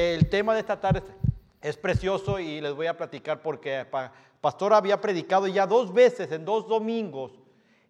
el 0.00 0.28
tema 0.28 0.54
de 0.54 0.60
esta 0.60 0.80
tarde 0.80 1.02
es 1.60 1.76
precioso 1.76 2.38
y 2.38 2.60
les 2.60 2.74
voy 2.74 2.86
a 2.86 2.96
platicar 2.96 3.42
porque 3.42 3.86
Pastor 4.40 4.72
había 4.72 5.00
predicado 5.00 5.46
ya 5.46 5.66
dos 5.66 5.92
veces 5.92 6.32
en 6.32 6.44
dos 6.44 6.66
domingos 6.66 7.32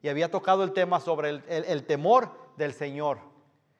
y 0.02 0.08
había 0.08 0.30
tocado 0.30 0.64
el 0.64 0.72
tema 0.72 0.98
sobre 0.98 1.42
el, 1.48 1.84
temor 1.84 2.30
del 2.56 2.72
Señor. 2.72 3.18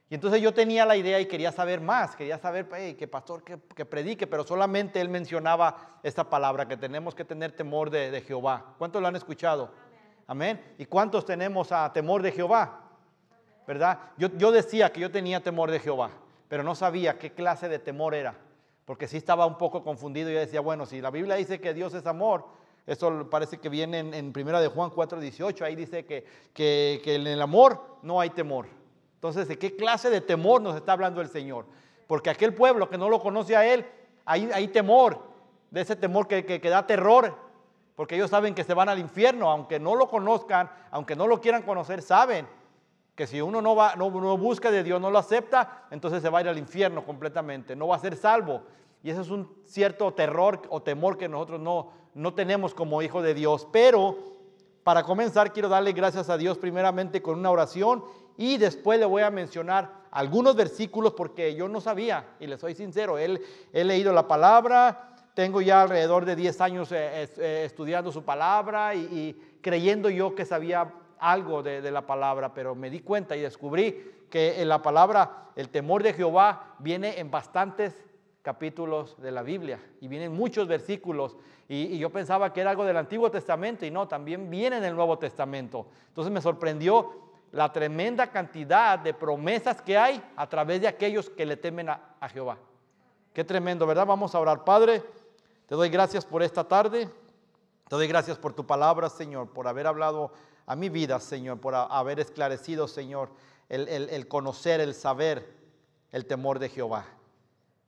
Y 0.09 0.15
entonces 0.15 0.41
yo 0.41 0.53
tenía 0.53 0.85
la 0.85 0.97
idea 0.97 1.21
y 1.21 1.27
quería 1.27 1.53
saber 1.53 1.81
más, 1.81 2.17
quería 2.17 2.39
saber 2.39 2.69
que 2.97 3.09
pastor 3.09 3.43
que, 3.43 3.85
predique, 3.85 4.27
pero 4.27 4.45
solamente 4.45 5.01
él 5.01 5.09
mencionaba 5.09 5.99
esta 6.03 6.29
palabra, 6.29 6.67
que 6.67 6.77
tenemos 6.77 7.15
que 7.15 7.25
tener 7.25 7.53
temor 7.53 7.91
de, 7.91 8.21
Jehová. 8.27 8.75
¿Cuántos 8.79 9.01
lo 9.01 9.09
han 9.09 9.17
escuchado? 9.17 9.71
Amén. 10.27 10.75
¿Y 10.79 10.87
cuántos 10.87 11.25
tenemos 11.25 11.73
a 11.73 11.93
temor 11.93 12.23
de 12.23 12.33
Jehová? 12.33 12.81
¿Verdad? 13.67 13.99
Yo, 14.17 14.29
yo 14.37 14.51
decía 14.53 14.93
que 14.93 15.01
yo 15.01 15.11
tenía 15.11 15.41
temor 15.41 15.71
de 15.71 15.79
Jehová, 15.79 16.11
pero 16.51 16.65
no 16.65 16.75
sabía 16.75 17.17
qué 17.17 17.31
clase 17.31 17.69
de 17.69 17.79
temor 17.79 18.13
era, 18.13 18.35
porque 18.85 19.07
sí 19.07 19.17
estaba 19.17 19.47
un 19.47 19.57
poco 19.57 19.85
confundido. 19.85 20.31
Yo 20.31 20.41
decía, 20.41 20.61
bueno, 20.61 20.85
si 20.85 21.01
la 21.01 21.13
Biblia 21.13 21.37
dice 21.37 21.61
que 21.61 21.73
Dios 21.73 21.95
es 21.95 22.05
amor, 22.07 22.45
eso 22.89 23.31
parece 23.31 23.59
que 23.59 23.69
viene 23.69 24.01
en, 24.01 24.33
primera 24.33 24.61
de 24.61 24.67
Juan 24.67 24.91
4, 24.91 25.21
18. 25.21 25.65
Ahí 25.65 25.77
dice 25.77 26.05
que, 26.05 26.27
que, 26.53 27.01
en 27.05 27.29
el 27.29 27.41
amor 27.41 27.99
no 28.03 28.21
hay 28.21 28.31
temor. 28.31 28.67
Entonces, 29.15 29.47
¿de 29.47 29.61
qué 29.61 29.77
clase 29.77 30.11
de 30.11 30.21
temor 30.21 30.61
nos 30.61 30.75
está 30.75 30.95
hablando 30.95 31.21
el 31.21 31.29
Señor? 31.29 31.67
Porque 32.09 32.31
aquel 32.31 32.53
pueblo 32.53 32.91
que 32.91 32.99
no 32.99 33.09
lo 33.09 33.21
conoce 33.21 33.55
a 33.55 33.65
Él, 33.65 33.87
hay, 34.25 34.67
temor, 34.69 35.23
de 35.71 35.83
ese 35.83 35.95
temor 35.95 36.27
que, 36.27 36.45
que, 36.45 36.69
da 36.69 36.85
terror, 36.85 37.33
porque 37.95 38.17
ellos 38.17 38.31
saben 38.31 38.57
que 38.57 38.65
se 38.65 38.75
van 38.75 38.89
al 38.89 38.99
infierno, 38.99 39.53
aunque 39.53 39.79
no 39.79 39.95
lo 39.95 40.09
conozcan, 40.09 40.69
aunque 40.91 41.15
no 41.15 41.29
lo 41.29 41.41
quieran 41.41 41.63
conocer, 41.63 42.03
saben 42.03 42.45
que 43.15 43.27
si 43.27 43.41
uno 43.41 43.61
no, 43.61 43.75
va, 43.75 43.95
no, 43.97 44.11
busca 44.11 44.71
de 44.71 44.83
Dios, 44.83 45.01
no 45.01 45.11
lo 45.11 45.19
acepta, 45.19 45.87
entonces 45.91 46.23
se 46.23 46.31
va 46.31 46.39
a 46.39 46.43
ir 46.43 46.49
al 46.49 46.59
infierno 46.59 47.05
completamente, 47.05 47.77
no 47.77 47.89
va 47.89 47.97
a 47.97 48.01
ser 48.01 48.17
salvo. 48.17 48.63
Y 49.03 49.11
eso 49.11 49.21
es 49.21 49.31
un 49.31 49.51
cierto 49.65 50.13
terror 50.13 50.63
o 50.69 50.83
temor 50.83 51.17
que 51.17 51.29
nosotros 51.29 51.61
no, 51.61 51.91
no 52.15 52.35
tenemos 52.35 52.75
como 52.75 53.03
hijo 53.03 53.23
de 53.23 53.35
Dios. 53.35 53.67
Pero 53.73 54.17
para 54.83 55.03
comenzar 55.03 55.53
quiero 55.53 55.69
darle 55.69 55.93
gracias 55.93 56.31
a 56.31 56.37
Dios 56.37 56.59
primeramente 56.59 57.23
con 57.23 57.39
una 57.39 57.51
oración 57.51 58.05
y 58.37 58.57
después 58.57 58.99
le 58.99 59.07
voy 59.07 59.23
a 59.23 59.31
mencionar 59.31 60.01
algunos 60.11 60.57
versículos 60.57 61.13
porque 61.13 61.55
yo 61.55 61.69
no 61.69 61.81
sabía, 61.81 62.35
y 62.41 62.47
le 62.47 62.59
soy 62.59 62.75
sincero, 62.75 63.19
él, 63.19 63.41
he 63.73 63.85
leído 63.85 64.13
la 64.13 64.27
palabra, 64.27 65.15
tengo 65.35 65.61
ya 65.61 65.83
alrededor 65.83 66.25
de 66.25 66.37
10 66.37 66.61
años 66.61 66.93
eh, 66.93 67.29
eh, 67.37 67.63
estudiando 67.65 68.11
su 68.11 68.25
palabra 68.25 68.95
y, 68.95 69.59
creyendo 69.61 70.09
yo 70.09 70.35
que 70.35 70.47
sabía 70.47 70.91
algo 71.21 71.63
de, 71.63 71.89
la 71.91 72.07
palabra, 72.07 72.53
pero 72.55 72.75
me 72.75 72.91
di 72.91 73.01
cuenta 73.01 73.37
y 73.37 73.41
descubrí 73.41 74.27
que 74.31 74.61
en 74.61 74.69
la 74.69 74.83
palabra 74.83 75.51
el 75.57 75.69
temor 75.69 76.03
de 76.03 76.15
Jehová 76.15 76.75
viene 76.79 77.21
en 77.21 77.31
bastantes 77.31 78.05
capítulos 78.43 79.21
de 79.21 79.31
la 79.31 79.43
Biblia 79.43 79.81
y 80.01 80.09
vienen 80.09 80.33
muchos 80.33 80.67
versículos 80.67 81.37
y, 81.69 81.99
yo 81.99 82.11
pensaba 82.11 82.53
que 82.53 82.63
era 82.63 82.71
algo 82.71 82.85
del 82.85 82.97
Antiguo 82.97 83.31
Testamento 83.31 83.87
y 83.87 83.93
no, 83.93 84.09
también 84.09 84.51
viene 84.51 84.79
en 84.79 84.85
el 84.85 84.97
Nuevo 84.97 85.19
Testamento. 85.19 85.87
Entonces 86.09 86.33
me 86.33 86.41
sorprendió 86.41 87.13
la 87.53 87.71
tremenda 87.73 88.29
cantidad 88.29 88.99
de 88.99 89.15
promesas 89.15 89.81
que 89.81 89.97
hay 89.97 90.21
a 90.35 90.49
través 90.49 90.81
de 90.81 90.89
aquellos 90.89 91.31
que 91.31 91.47
le 91.47 91.57
temen 91.57 91.91
a, 91.91 92.17
a 92.19 92.29
Jehová. 92.29 92.59
Qué 93.33 93.45
tremendo, 93.45 93.87
¿verdad? 93.87 94.07
Vamos 94.07 94.35
a 94.35 94.41
orar. 94.41 94.65
Padre, 94.65 95.03
te 95.67 95.77
doy 95.77 95.91
gracias 95.91 96.25
por 96.25 96.43
esta 96.43 96.65
tarde. 96.65 97.09
Te 97.89 97.97
doy 97.97 98.09
gracias 98.09 98.39
por 98.39 98.53
tu 98.53 98.67
palabra, 98.67 99.09
Señor, 99.09 99.51
por 99.51 99.69
haber 99.69 99.87
hablado 99.87 100.33
a 100.71 100.77
mi 100.77 100.89
vida, 100.89 101.19
Señor, 101.19 101.59
por 101.59 101.75
haber 101.75 102.21
esclarecido, 102.21 102.87
Señor, 102.87 103.31
el, 103.69 103.89
el 103.89 104.29
conocer, 104.29 104.81
el 104.81 104.95
saber, 104.95 105.53
el 106.13 106.27
temor 106.27 106.61
de 106.61 106.69
Jehová. 106.69 107.07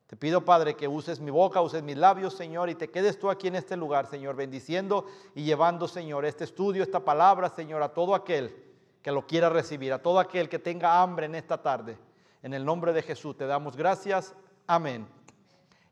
Te 0.08 0.16
pido, 0.16 0.44
Padre, 0.44 0.74
que 0.74 0.88
uses 0.88 1.20
mi 1.20 1.30
boca, 1.30 1.60
uses 1.60 1.84
mis 1.84 1.96
labios, 1.96 2.34
Señor, 2.34 2.70
y 2.70 2.74
te 2.74 2.90
quedes 2.90 3.20
tú 3.20 3.30
aquí 3.30 3.46
en 3.46 3.54
este 3.54 3.76
lugar, 3.76 4.08
Señor, 4.08 4.34
bendiciendo 4.34 5.06
y 5.36 5.44
llevando, 5.44 5.86
Señor, 5.86 6.24
este 6.24 6.42
estudio, 6.42 6.82
esta 6.82 6.98
palabra, 6.98 7.50
Señor, 7.50 7.84
a 7.84 7.90
todo 7.90 8.16
aquel 8.16 8.52
que 9.00 9.12
lo 9.12 9.28
quiera 9.28 9.48
recibir, 9.48 9.92
a 9.92 10.02
todo 10.02 10.18
aquel 10.18 10.48
que 10.48 10.58
tenga 10.58 11.00
hambre 11.00 11.26
en 11.26 11.36
esta 11.36 11.62
tarde. 11.62 11.96
En 12.42 12.52
el 12.52 12.64
nombre 12.64 12.92
de 12.92 13.02
Jesús 13.02 13.36
te 13.36 13.46
damos 13.46 13.76
gracias. 13.76 14.34
Amén. 14.66 15.06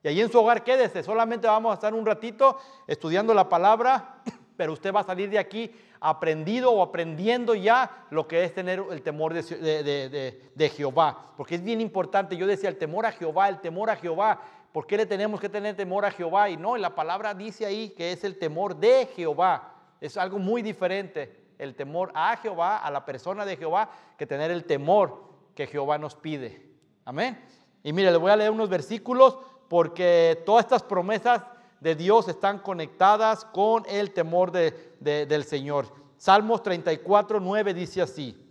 Y 0.03 0.09
ahí 0.09 0.21
en 0.21 0.33
su 0.33 0.41
hogar 0.41 0.65
quédese, 0.65 1.05
solamente 1.05 1.47
vamos 1.47 1.71
a 1.71 1.75
estar 1.75 1.95
un 1.95 2.05
ratito 2.05 2.59
estudiando 2.89 3.33
la 3.33 3.49
palabra, 3.49 4.25
pero 4.57 4.73
usted 4.73 4.93
va 4.93 5.01
a 5.01 5.05
salir 5.05 5.31
de 5.31 5.39
aquí 5.39 5.73
aprendido 6.01 6.73
o 6.73 6.83
aprendiendo 6.83 7.55
ya 7.55 8.07
lo 8.11 8.27
que 8.27 8.43
es 8.43 8.55
tener 8.55 8.83
el 8.91 9.03
temor 9.03 9.35
de, 9.35 10.73
Jehová. 10.75 11.33
Porque 11.37 11.57
es 11.57 11.63
bien 11.63 11.81
importante, 11.81 12.37
yo 12.37 12.47
decía 12.47 12.71
el 12.71 12.79
temor 12.79 13.07
a 13.07 13.13
Jehová, 13.13 13.49
el 13.49 13.61
temor 13.61 13.91
a 13.91 13.97
Jehová. 13.97 14.41
¿Por 14.73 14.87
qué 14.87 14.97
le 14.97 15.07
tenemos 15.07 15.41
que 15.41 15.49
tener 15.49 15.77
temor 15.77 16.05
a 16.05 16.11
Jehová? 16.11 16.49
Y 16.49 16.57
no, 16.57 16.77
la 16.77 16.95
palabra 16.95 17.35
dice 17.35 17.67
ahí 17.67 17.91
que 17.91 18.13
es 18.13 18.25
el 18.25 18.39
temor 18.39 18.77
de 18.77 19.07
Jehová. 19.15 19.75
Es 20.01 20.17
algo 20.17 20.39
muy 20.39 20.63
diferente 20.63 21.39
el 21.59 21.75
temor 21.75 22.11
a 22.15 22.37
Jehová, 22.39 22.79
a 22.79 22.91
la 22.91 23.05
persona 23.05 23.45
de 23.45 23.57
Jehová, 23.57 23.91
que 24.17 24.27
tener 24.27 24.51
el 24.51 24.65
temor 24.65 25.25
que 25.55 25.67
Jehová 25.67 25.99
nos 25.99 26.15
pide. 26.15 26.71
Amén. 27.05 27.39
Y 27.83 27.93
mire, 27.93 28.11
le 28.11 28.17
voy 28.17 28.31
a 28.31 28.37
leer 28.37 28.51
unos 28.51 28.71
versículos 28.71 29.37
porque 29.69 30.43
todas 30.47 30.65
estas 30.65 30.83
promesas 30.83 31.43
de 31.81 31.95
Dios 31.95 32.29
están 32.29 32.59
conectadas 32.59 33.45
con 33.47 33.85
el 33.89 34.13
temor 34.13 34.53
del 34.53 35.45
Señor. 35.45 35.87
Salmos 36.19 36.63
34, 36.63 37.41
9 37.41 37.75
dice 37.75 38.03
así. 38.03 38.47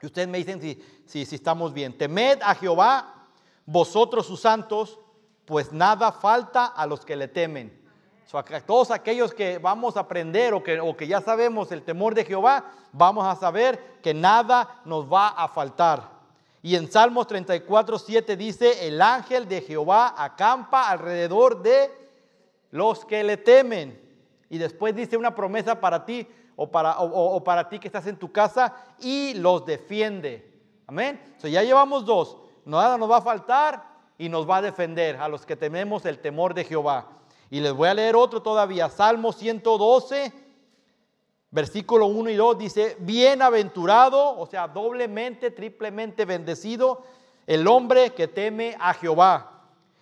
Y 0.00 0.06
ustedes 0.06 0.28
me 0.28 0.38
dicen 0.38 0.60
si, 0.60 0.80
si, 1.06 1.24
si 1.24 1.34
estamos 1.34 1.72
bien. 1.72 1.96
Temed 1.96 2.40
a 2.42 2.54
Jehová, 2.54 3.26
vosotros 3.64 4.26
sus 4.26 4.40
santos, 4.40 4.98
pues 5.44 5.72
nada 5.72 6.12
falta 6.12 6.66
a 6.66 6.86
los 6.86 7.04
que 7.04 7.16
le 7.16 7.26
temen. 7.26 7.82
todos 8.66 8.90
aquellos 8.90 9.32
que 9.32 9.56
vamos 9.56 9.96
a 9.96 10.00
aprender 10.00 10.52
o 10.52 10.62
que, 10.62 10.78
o 10.78 10.94
que 10.94 11.08
ya 11.08 11.22
sabemos 11.22 11.72
el 11.72 11.82
temor 11.82 12.14
de 12.14 12.26
Jehová, 12.26 12.70
vamos 12.92 13.26
a 13.26 13.34
saber 13.34 13.98
que 14.02 14.12
nada 14.12 14.82
nos 14.84 15.10
va 15.10 15.28
a 15.28 15.48
faltar. 15.48 16.18
Y 16.60 16.76
en 16.76 16.90
Salmos 16.90 17.26
34, 17.28 17.98
7 17.98 18.36
dice, 18.36 18.86
el 18.86 19.00
ángel 19.00 19.48
de 19.48 19.62
Jehová 19.62 20.14
acampa 20.18 20.90
alrededor 20.90 21.62
de 21.62 21.90
los 22.70 23.04
que 23.04 23.24
le 23.24 23.36
temen. 23.36 24.00
Y 24.50 24.58
después 24.58 24.94
dice 24.94 25.16
una 25.16 25.34
promesa 25.34 25.80
para 25.80 26.04
ti 26.04 26.26
o 26.56 26.70
para, 26.70 26.98
o, 26.98 27.42
para 27.44 27.68
ti 27.68 27.78
que 27.78 27.88
estás 27.88 28.06
en 28.06 28.16
tu 28.16 28.32
casa 28.32 28.74
y 29.00 29.34
los 29.34 29.64
defiende. 29.64 30.50
Amén. 30.86 31.20
So 31.38 31.48
ya 31.48 31.62
llevamos 31.62 32.04
dos. 32.04 32.36
Nada 32.64 32.98
nos 32.98 33.10
va 33.10 33.18
a 33.18 33.22
faltar 33.22 33.84
y 34.16 34.28
nos 34.28 34.48
va 34.48 34.56
a 34.56 34.62
defender 34.62 35.16
a 35.16 35.28
los 35.28 35.46
que 35.46 35.56
tememos 35.56 36.04
el 36.04 36.18
temor 36.18 36.54
de 36.54 36.64
Jehová. 36.64 37.08
Y 37.50 37.60
les 37.60 37.72
voy 37.72 37.88
a 37.88 37.94
leer 37.94 38.16
otro 38.16 38.42
todavía. 38.42 38.88
Salmo 38.88 39.32
112, 39.32 40.32
versículo 41.50 42.06
1 42.06 42.30
y 42.30 42.34
2 42.34 42.58
dice, 42.58 42.96
bienaventurado, 43.00 44.38
o 44.38 44.46
sea, 44.46 44.68
doblemente, 44.68 45.50
triplemente 45.50 46.24
bendecido 46.24 47.02
el 47.46 47.66
hombre 47.66 48.10
que 48.10 48.28
teme 48.28 48.76
a 48.78 48.92
Jehová 48.92 49.57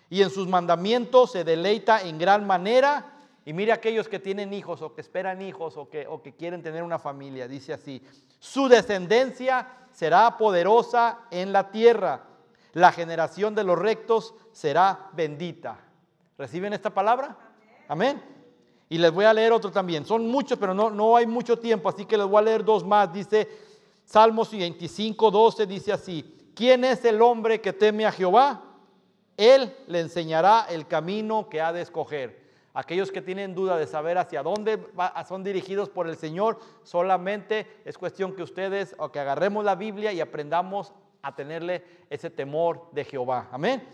y 0.09 0.21
en 0.21 0.29
sus 0.29 0.47
mandamientos 0.47 1.31
se 1.31 1.43
deleita 1.43 2.01
en 2.01 2.17
gran 2.17 2.45
manera. 2.45 3.13
Y 3.45 3.53
mire 3.53 3.71
aquellos 3.71 4.07
que 4.07 4.19
tienen 4.19 4.53
hijos 4.53 4.81
o 4.81 4.93
que 4.93 5.01
esperan 5.01 5.41
hijos 5.41 5.77
o 5.77 5.89
que, 5.89 6.05
o 6.07 6.21
que 6.21 6.35
quieren 6.35 6.61
tener 6.61 6.83
una 6.83 6.99
familia. 6.99 7.47
Dice 7.47 7.73
así, 7.73 8.01
su 8.39 8.67
descendencia 8.67 9.67
será 9.91 10.37
poderosa 10.37 11.19
en 11.31 11.53
la 11.53 11.71
tierra. 11.71 12.23
La 12.73 12.91
generación 12.91 13.55
de 13.55 13.63
los 13.63 13.79
rectos 13.79 14.33
será 14.51 15.09
bendita. 15.13 15.79
¿Reciben 16.37 16.73
esta 16.73 16.93
palabra? 16.93 17.37
Amén. 17.87 18.21
Y 18.89 18.97
les 18.97 19.11
voy 19.11 19.25
a 19.25 19.33
leer 19.33 19.51
otro 19.51 19.71
también. 19.71 20.05
Son 20.05 20.27
muchos, 20.27 20.57
pero 20.57 20.73
no, 20.73 20.89
no 20.89 21.15
hay 21.15 21.25
mucho 21.25 21.57
tiempo, 21.57 21.89
así 21.89 22.05
que 22.05 22.17
les 22.17 22.27
voy 22.27 22.39
a 22.39 22.43
leer 22.43 22.63
dos 22.63 22.85
más. 22.85 23.11
Dice 23.11 23.47
Salmos 24.05 24.51
25, 24.51 25.31
12, 25.31 25.65
dice 25.65 25.91
así. 25.91 26.51
¿Quién 26.55 26.83
es 26.83 27.03
el 27.05 27.21
hombre 27.21 27.59
que 27.59 27.73
teme 27.73 28.05
a 28.05 28.11
Jehová? 28.11 28.66
Él 29.37 29.75
le 29.85 29.99
enseñará 29.99 30.65
el 30.69 30.87
camino 30.87 31.47
que 31.47 31.61
ha 31.61 31.71
de 31.71 31.81
escoger. 31.81 32.47
Aquellos 32.73 33.11
que 33.11 33.21
tienen 33.21 33.55
duda 33.55 33.77
de 33.77 33.87
saber 33.87 34.17
hacia 34.17 34.43
dónde 34.43 34.79
son 35.27 35.43
dirigidos 35.43 35.89
por 35.89 36.07
el 36.07 36.17
Señor, 36.17 36.59
solamente 36.83 37.65
es 37.85 37.97
cuestión 37.97 38.35
que 38.35 38.43
ustedes 38.43 38.95
o 38.99 39.11
que 39.11 39.19
agarremos 39.19 39.63
la 39.63 39.75
Biblia 39.75 40.11
y 40.11 40.19
aprendamos 40.19 40.93
a 41.21 41.35
tenerle 41.35 41.83
ese 42.09 42.29
temor 42.29 42.89
de 42.91 43.03
Jehová. 43.03 43.47
Amén. 43.51 43.87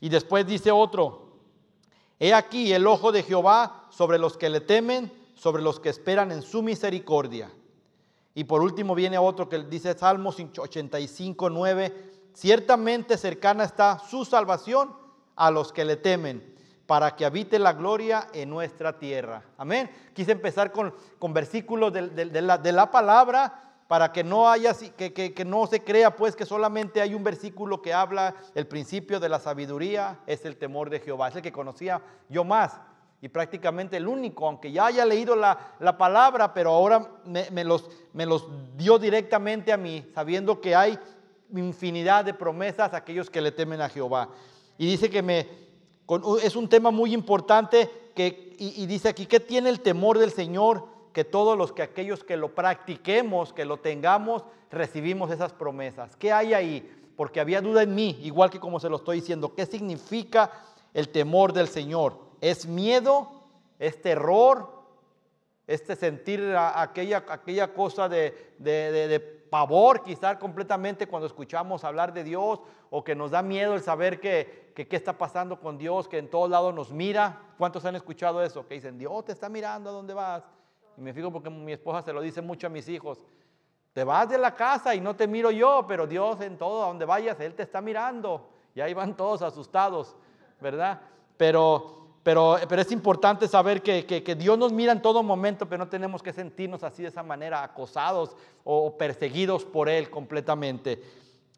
Y 0.00 0.08
después 0.08 0.46
dice 0.46 0.70
otro, 0.70 1.32
he 2.18 2.34
aquí 2.34 2.72
el 2.72 2.86
ojo 2.86 3.12
de 3.12 3.22
Jehová 3.22 3.86
sobre 3.90 4.18
los 4.18 4.36
que 4.36 4.50
le 4.50 4.60
temen, 4.60 5.10
sobre 5.34 5.62
los 5.62 5.80
que 5.80 5.88
esperan 5.88 6.30
en 6.32 6.42
su 6.42 6.62
misericordia. 6.62 7.50
Y 8.34 8.44
por 8.44 8.62
último 8.62 8.94
viene 8.94 9.18
otro 9.18 9.48
que 9.48 9.58
dice 9.64 9.96
Salmos 9.96 10.36
85, 10.38 11.50
9, 11.50 12.17
Ciertamente 12.38 13.16
cercana 13.16 13.64
está 13.64 13.98
su 13.98 14.24
salvación 14.24 14.94
a 15.34 15.50
los 15.50 15.72
que 15.72 15.84
le 15.84 15.96
temen, 15.96 16.54
para 16.86 17.16
que 17.16 17.24
habite 17.24 17.58
la 17.58 17.72
gloria 17.72 18.28
en 18.32 18.48
nuestra 18.48 18.96
tierra. 18.96 19.42
Amén. 19.56 19.90
Quise 20.14 20.30
empezar 20.30 20.70
con, 20.70 20.94
con 21.18 21.34
versículos 21.34 21.92
de, 21.92 22.40
la, 22.40 22.56
de 22.56 22.70
la 22.70 22.92
palabra 22.92 23.74
para 23.88 24.12
que 24.12 24.22
no 24.22 24.48
haya, 24.48 24.72
que, 24.96 25.12
que, 25.12 25.34
que, 25.34 25.44
no 25.44 25.66
se 25.66 25.82
crea 25.82 26.14
pues 26.14 26.36
que 26.36 26.46
solamente 26.46 27.00
hay 27.00 27.12
un 27.12 27.24
versículo 27.24 27.82
que 27.82 27.92
habla 27.92 28.36
el 28.54 28.68
principio 28.68 29.18
de 29.18 29.30
la 29.30 29.40
sabiduría, 29.40 30.20
es 30.24 30.44
el 30.44 30.58
temor 30.58 30.90
de 30.90 31.00
Jehová, 31.00 31.30
es 31.30 31.34
el 31.34 31.42
que 31.42 31.50
conocía 31.50 32.00
yo 32.28 32.44
más 32.44 32.78
y 33.20 33.28
prácticamente 33.28 33.96
el 33.96 34.06
único, 34.06 34.46
aunque 34.46 34.70
ya 34.70 34.86
haya 34.86 35.04
leído 35.04 35.34
la, 35.34 35.74
la 35.80 35.98
palabra, 35.98 36.54
pero 36.54 36.70
ahora 36.70 37.04
me, 37.24 37.64
los, 37.64 37.90
me 38.12 38.26
los 38.26 38.46
dio 38.76 38.96
directamente 38.98 39.72
a 39.72 39.76
mí, 39.76 40.08
sabiendo 40.14 40.60
que 40.60 40.76
hay 40.76 40.96
infinidad 41.54 42.24
de 42.24 42.34
promesas 42.34 42.92
a 42.92 42.98
aquellos 42.98 43.30
que 43.30 43.40
le 43.40 43.52
temen 43.52 43.80
a 43.80 43.88
Jehová. 43.88 44.30
Y 44.76 44.86
dice 44.86 45.10
que 45.10 45.22
me, 45.22 45.46
es 46.42 46.56
un 46.56 46.68
tema 46.68 46.90
muy 46.90 47.12
importante 47.12 47.90
que, 48.14 48.54
y, 48.58 48.86
dice 48.86 49.08
aquí, 49.08 49.26
¿qué 49.26 49.40
tiene 49.40 49.70
el 49.70 49.80
temor 49.80 50.18
del 50.18 50.30
Señor? 50.30 50.96
que 51.12 51.24
todos 51.24 51.58
los 51.58 51.72
que 51.72 51.82
aquellos 51.82 52.22
que 52.22 52.36
lo 52.36 52.54
practiquemos, 52.54 53.52
que 53.52 53.64
lo 53.64 53.78
tengamos, 53.78 54.44
recibimos 54.70 55.32
esas 55.32 55.52
promesas. 55.52 56.14
¿Qué 56.14 56.32
hay 56.32 56.54
ahí? 56.54 56.96
Porque 57.16 57.40
había 57.40 57.60
duda 57.60 57.82
en 57.82 57.92
mí, 57.92 58.20
igual 58.22 58.50
que 58.50 58.60
como 58.60 58.78
se 58.78 58.88
lo 58.88 58.96
estoy 58.96 59.20
diciendo. 59.20 59.52
¿Qué 59.52 59.66
significa 59.66 60.52
el 60.94 61.08
temor 61.08 61.52
del 61.52 61.66
Señor? 61.66 62.20
¿Es 62.40 62.66
miedo? 62.66 63.32
¿Es 63.80 64.00
terror? 64.00 64.70
Este 65.66 65.96
sentir 65.96 66.54
aquella, 66.56 67.24
aquella 67.28 67.74
cosa 67.74 68.08
de 68.08 69.37
pavor, 69.50 70.02
quizás 70.02 70.36
completamente 70.36 71.06
cuando 71.06 71.26
escuchamos 71.26 71.84
hablar 71.84 72.12
de 72.12 72.24
Dios 72.24 72.60
o 72.90 73.02
que 73.02 73.14
nos 73.14 73.30
da 73.30 73.42
miedo 73.42 73.74
el 73.74 73.82
saber 73.82 74.20
que, 74.20 74.72
qué 74.74 74.96
está 74.96 75.16
pasando 75.18 75.60
con 75.60 75.78
Dios, 75.78 76.08
que 76.08 76.18
en 76.18 76.28
todos 76.28 76.50
lados 76.50 76.74
nos 76.74 76.92
mira. 76.92 77.40
¿Cuántos 77.56 77.84
han 77.84 77.96
escuchado 77.96 78.42
eso? 78.42 78.66
Que 78.66 78.74
dicen, 78.74 78.98
Dios 78.98 79.24
te 79.24 79.32
está 79.32 79.48
mirando 79.48 79.90
a 79.90 79.92
dónde 79.92 80.14
vas. 80.14 80.44
Y 80.96 81.00
me 81.00 81.12
fijo 81.12 81.32
porque 81.32 81.50
mi 81.50 81.72
esposa 81.72 82.02
se 82.02 82.12
lo 82.12 82.20
dice 82.20 82.40
mucho 82.40 82.66
a 82.66 82.70
mis 82.70 82.88
hijos. 82.88 83.18
Te 83.92 84.04
vas 84.04 84.28
de 84.28 84.38
la 84.38 84.54
casa 84.54 84.94
y 84.94 85.00
no 85.00 85.16
te 85.16 85.26
miro 85.26 85.50
yo, 85.50 85.84
pero 85.88 86.06
Dios 86.06 86.40
en 86.40 86.56
todo, 86.56 86.84
a 86.84 86.88
donde 86.88 87.04
vayas, 87.04 87.40
Él 87.40 87.54
te 87.54 87.62
está 87.62 87.80
mirando. 87.80 88.48
Y 88.74 88.80
ahí 88.80 88.94
van 88.94 89.16
todos 89.16 89.42
asustados, 89.42 90.16
¿verdad? 90.60 91.00
Pero, 91.36 92.07
pero, 92.22 92.56
pero 92.68 92.82
es 92.82 92.92
importante 92.92 93.48
saber 93.48 93.82
que, 93.82 94.04
que, 94.04 94.34
Dios 94.34 94.58
nos 94.58 94.72
mira 94.72 94.92
en 94.92 95.02
todo 95.02 95.22
momento, 95.22 95.66
pero 95.68 95.84
no 95.84 95.88
tenemos 95.88 96.22
que 96.22 96.32
sentirnos 96.32 96.82
así 96.82 97.02
de 97.02 97.08
esa 97.08 97.22
manera, 97.22 97.62
acosados 97.62 98.36
o 98.64 98.96
perseguidos 98.98 99.64
por 99.64 99.88
Él 99.88 100.10
completamente. 100.10 101.02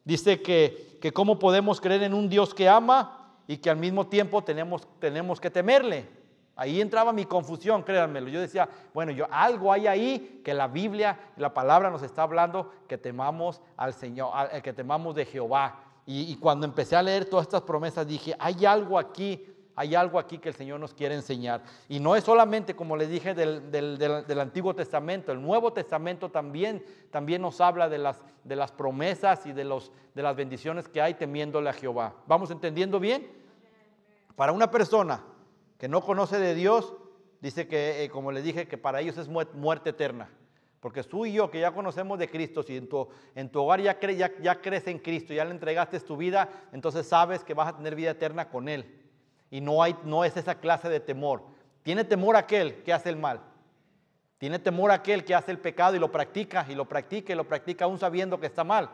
Dice 0.05 0.41
que, 0.43 0.99
que 1.01 1.12
cómo 1.12 1.39
podemos 1.39 1.81
creer 1.81 2.05
en 2.05 2.15
un 2.15 2.29
Dios 2.29 2.55
que 2.55 2.69
ama 2.69 3.35
y 3.47 3.57
que 3.57 3.71
al 3.71 3.77
mismo 3.77 4.07
tiempo 4.07 4.45
tenemos, 4.45 4.87
tenemos 5.01 5.41
que 5.41 5.51
temerle. 5.51 6.07
Ahí 6.61 6.81
entraba 6.81 7.12
mi 7.12 7.25
confusión, 7.25 7.83
créanmelo. 7.83 8.29
Yo 8.29 8.39
decía, 8.39 8.69
bueno, 8.93 9.12
yo 9.12 9.27
algo 9.31 9.73
hay 9.73 9.87
ahí 9.87 10.43
que 10.45 10.53
la 10.53 10.69
Biblia, 10.69 11.19
la 11.39 11.55
palabra 11.55 11.91
nos 11.91 12.03
está 12.03 12.23
hablando 12.23 12.71
que 12.87 12.99
temamos 12.99 13.62
al 13.79 13.95
Señor, 13.95 14.31
que 14.62 14.73
temamos 14.75 15.15
de 15.15 15.25
Jehová. 15.25 15.81
Y, 16.07 16.37
cuando 16.37 16.67
empecé 16.67 16.97
a 16.97 17.03
leer 17.03 17.25
todas 17.25 17.47
estas 17.47 17.62
promesas 17.62 18.07
dije, 18.07 18.35
hay 18.39 18.67
algo 18.67 18.99
aquí, 18.99 19.50
hay 19.81 19.94
algo 19.94 20.19
aquí 20.19 20.37
que 20.37 20.50
el 20.50 20.55
Señor 20.55 20.79
nos 20.79 20.93
quiere 20.93 21.15
enseñar. 21.15 21.62
Y 21.88 22.00
no 22.00 22.15
es 22.15 22.23
solamente, 22.23 22.77
como 22.77 22.99
les 22.99 23.09
dije, 23.09 23.32
del, 23.32 23.71
del, 23.71 23.97
del, 23.97 24.38
Antiguo 24.41 24.75
Testamento, 24.75 25.32
el 25.32 25.41
Nuevo 25.41 25.73
Testamento 25.73 26.31
también, 26.31 26.85
también 27.11 27.41
nos 27.41 27.62
habla 27.62 27.88
de 27.88 27.97
las, 27.97 28.23
de 28.44 28.56
las 28.56 28.73
promesas 28.73 29.47
y 29.47 29.55
de, 29.55 29.65
los, 29.65 29.91
de 30.15 30.23
las 30.23 30.37
bendiciones 30.37 30.87
que 30.87 31.00
hay 31.00 31.15
temiéndole 31.15 31.71
a 31.71 31.73
Jehová. 31.73 32.15
¿Vamos 32.27 32.50
entendiendo 32.50 33.00
bien? 33.00 33.27
Para 34.37 34.53
una 34.53 34.71
persona 34.71 35.25
que 35.79 35.88
no 35.88 36.03
conoce 36.03 36.38
de 36.38 36.55
Dios, 36.55 36.93
dice 37.41 37.67
que, 37.67 38.05
eh, 38.05 38.11
como 38.11 38.33
les 38.33 38.44
dije, 38.44 38.69
que 38.69 38.76
para 38.76 39.00
ellos 39.00 39.17
es 39.17 39.29
muerte 39.29 39.88
eterna. 39.88 40.29
Porque 40.81 41.03
tú 41.05 41.25
y 41.25 41.33
yo, 41.33 41.50
que 41.50 41.61
ya 41.61 41.73
conocemos 41.73 42.19
de 42.19 42.29
Cristo, 42.29 42.62
si 42.62 42.76
en 42.76 42.87
tu, 42.87 43.09
en 43.35 43.49
tu 43.50 43.62
hogar 43.62 43.81
ya, 43.81 43.99
cre, 43.99 44.15
ya, 44.15 44.31
ya 44.43 44.61
crees 44.61 44.87
en 44.88 44.99
Cristo, 44.99 45.33
ya 45.33 45.47
le 45.47 45.53
entregaste 45.53 45.99
tu 46.00 46.19
vida, 46.19 46.50
entonces 46.71 47.06
sabes 47.06 47.43
que 47.44 47.55
vas 47.55 47.69
a 47.69 47.76
tener 47.79 47.94
vida 47.94 48.11
eterna 48.11 48.50
con 48.50 48.69
Él. 48.69 49.00
Y 49.50 49.61
no, 49.61 49.82
hay, 49.82 49.97
no 50.05 50.25
es 50.25 50.37
esa 50.37 50.56
clase 50.56 50.88
de 50.88 51.00
temor. 51.00 51.43
Tiene 51.82 52.05
temor 52.05 52.37
aquel 52.37 52.82
que 52.82 52.93
hace 52.93 53.08
el 53.08 53.17
mal. 53.17 53.41
Tiene 54.38 54.58
temor 54.58 54.91
aquel 54.91 55.25
que 55.25 55.35
hace 55.35 55.50
el 55.50 55.58
pecado 55.58 55.97
y 55.97 55.99
lo 55.99 56.11
practica, 56.11 56.64
y 56.69 56.75
lo 56.75 56.87
practica, 56.87 57.32
y 57.32 57.37
lo 57.37 57.44
practica 57.44 57.85
aún 57.85 57.99
sabiendo 57.99 58.41
que 58.41 58.47
está 58.47 58.64
mal. 58.64 58.88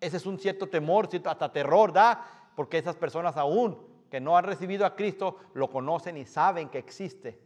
Ese 0.00 0.18
es 0.18 0.26
un 0.26 0.38
cierto 0.38 0.68
temor, 0.68 1.08
hasta 1.24 1.52
terror 1.52 1.92
da, 1.92 2.24
porque 2.54 2.78
esas 2.78 2.96
personas 2.96 3.36
aún 3.36 3.78
que 4.10 4.20
no 4.20 4.36
han 4.36 4.44
recibido 4.44 4.86
a 4.86 4.94
Cristo 4.94 5.38
lo 5.54 5.68
conocen 5.68 6.16
y 6.16 6.24
saben 6.24 6.68
que 6.68 6.78
existe. 6.78 7.40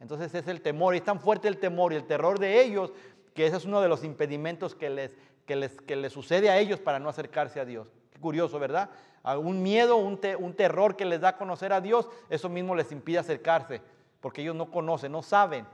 Entonces 0.00 0.34
es 0.34 0.48
el 0.48 0.62
temor, 0.62 0.94
y 0.94 0.98
es 0.98 1.04
tan 1.04 1.20
fuerte 1.20 1.48
el 1.48 1.58
temor 1.58 1.92
y 1.92 1.96
el 1.96 2.06
terror 2.06 2.38
de 2.38 2.62
ellos 2.62 2.92
que 3.34 3.46
ese 3.46 3.56
es 3.56 3.64
uno 3.64 3.80
de 3.80 3.88
los 3.88 4.04
impedimentos 4.04 4.74
que 4.74 4.88
les, 4.88 5.16
que 5.44 5.56
les, 5.56 5.80
que 5.82 5.96
les 5.96 6.12
sucede 6.12 6.48
a 6.48 6.58
ellos 6.58 6.80
para 6.80 6.98
no 6.98 7.08
acercarse 7.08 7.60
a 7.60 7.64
Dios. 7.64 7.92
Qué 8.10 8.20
curioso, 8.20 8.58
¿verdad? 8.58 8.90
Un 9.24 9.62
miedo, 9.62 9.96
un, 9.96 10.18
te, 10.18 10.36
un 10.36 10.54
terror 10.54 10.96
que 10.96 11.06
les 11.06 11.20
da 11.20 11.30
a 11.30 11.36
conocer 11.36 11.72
a 11.72 11.80
Dios, 11.80 12.08
eso 12.28 12.48
mismo 12.48 12.74
les 12.74 12.92
impide 12.92 13.18
acercarse, 13.18 13.80
porque 14.20 14.42
ellos 14.42 14.54
no 14.54 14.70
conocen, 14.70 15.12
no 15.12 15.22
saben. 15.22 15.66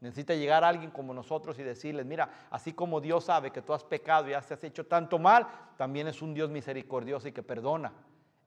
Necesita 0.00 0.34
llegar 0.34 0.62
alguien 0.62 0.90
como 0.90 1.14
nosotros 1.14 1.58
y 1.58 1.62
decirles, 1.62 2.06
mira, 2.06 2.28
así 2.50 2.72
como 2.72 3.00
Dios 3.00 3.24
sabe 3.24 3.50
que 3.50 3.62
tú 3.62 3.72
has 3.72 3.82
pecado 3.82 4.28
y 4.28 4.34
has 4.34 4.50
hecho 4.62 4.86
tanto 4.86 5.18
mal, 5.18 5.46
también 5.76 6.06
es 6.06 6.22
un 6.22 6.34
Dios 6.34 6.50
misericordioso 6.50 7.26
y 7.28 7.32
que 7.32 7.42
perdona. 7.42 7.92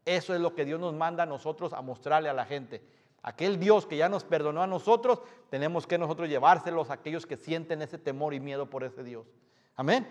Eso 0.05 0.33
es 0.33 0.39
lo 0.39 0.55
que 0.55 0.63
Dios 0.63 0.79
nos 0.79 0.93
manda 0.93 1.23
a 1.23 1.25
nosotros 1.25 1.73
a 1.73 1.81
mostrarle 1.81 2.29
a 2.29 2.33
la 2.33 2.45
gente. 2.45 2.81
Aquel 3.21 3.59
Dios 3.59 3.85
que 3.85 3.97
ya 3.97 4.07
nos 4.07 4.23
perdonó 4.23 4.63
a 4.63 4.67
nosotros, 4.67 5.21
tenemos 5.49 5.85
que 5.85 5.97
nosotros 5.97 6.29
llevárselos 6.29 6.89
a 6.89 6.93
aquellos 6.93 7.25
que 7.25 7.35
sienten 7.35 7.81
ese 7.81 7.97
temor 7.97 8.33
y 8.33 8.39
miedo 8.39 8.69
por 8.69 8.83
ese 8.83 9.03
Dios. 9.03 9.27
Amén. 9.75 10.07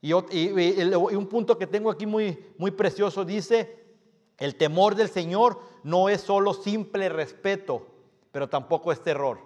Y, 0.00 0.12
un 0.12 1.26
punto 1.26 1.58
que 1.58 1.66
tengo 1.66 1.90
aquí 1.90 2.06
muy, 2.06 2.52
muy 2.56 2.70
precioso 2.70 3.24
dice, 3.24 3.84
el 4.38 4.54
temor 4.54 4.94
del 4.94 5.08
Señor 5.08 5.60
no 5.82 6.08
es 6.08 6.20
solo 6.20 6.54
simple 6.54 7.08
respeto, 7.08 7.86
pero 8.30 8.48
tampoco 8.48 8.92
es 8.92 9.02
terror. 9.02 9.40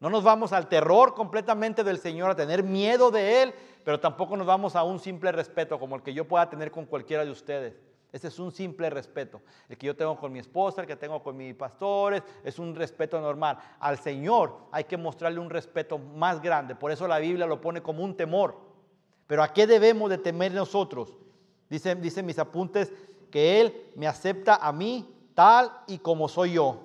No 0.00 0.10
nos 0.10 0.24
vamos 0.24 0.52
al 0.52 0.68
terror 0.68 1.14
completamente 1.14 1.84
del 1.84 1.98
Señor, 1.98 2.30
a 2.30 2.36
tener 2.36 2.62
miedo 2.62 3.10
de 3.10 3.42
Él, 3.42 3.54
pero 3.84 4.00
tampoco 4.00 4.36
nos 4.36 4.46
vamos 4.46 4.76
a 4.76 4.82
un 4.82 4.98
simple 4.98 5.32
respeto 5.32 5.78
como 5.78 5.96
el 5.96 6.02
que 6.02 6.14
yo 6.14 6.26
pueda 6.26 6.48
tener 6.48 6.70
con 6.70 6.86
cualquiera 6.86 7.24
de 7.24 7.30
ustedes. 7.30 7.74
Ese 8.10 8.28
es 8.28 8.38
un 8.38 8.52
simple 8.52 8.88
respeto. 8.90 9.42
El 9.68 9.76
que 9.76 9.88
yo 9.88 9.96
tengo 9.96 10.16
con 10.16 10.32
mi 10.32 10.38
esposa, 10.38 10.80
el 10.80 10.86
que 10.86 10.94
tengo 10.94 11.22
con 11.22 11.36
mis 11.36 11.54
pastores, 11.54 12.22
es 12.44 12.58
un 12.58 12.74
respeto 12.74 13.20
normal. 13.20 13.58
Al 13.80 13.98
Señor 13.98 14.56
hay 14.70 14.84
que 14.84 14.96
mostrarle 14.96 15.40
un 15.40 15.50
respeto 15.50 15.98
más 15.98 16.40
grande. 16.40 16.76
Por 16.76 16.92
eso 16.92 17.08
la 17.08 17.18
Biblia 17.18 17.46
lo 17.46 17.60
pone 17.60 17.82
como 17.82 18.04
un 18.04 18.16
temor. 18.16 18.56
Pero 19.26 19.42
¿a 19.42 19.52
qué 19.52 19.66
debemos 19.66 20.10
de 20.10 20.18
temer 20.18 20.52
nosotros? 20.52 21.16
Dicen, 21.68 22.00
dicen 22.00 22.26
mis 22.26 22.38
apuntes 22.38 22.92
que 23.30 23.60
Él 23.60 23.90
me 23.96 24.06
acepta 24.06 24.56
a 24.56 24.72
mí 24.72 25.08
tal 25.34 25.70
y 25.86 25.98
como 25.98 26.28
soy 26.28 26.52
yo. 26.52 26.80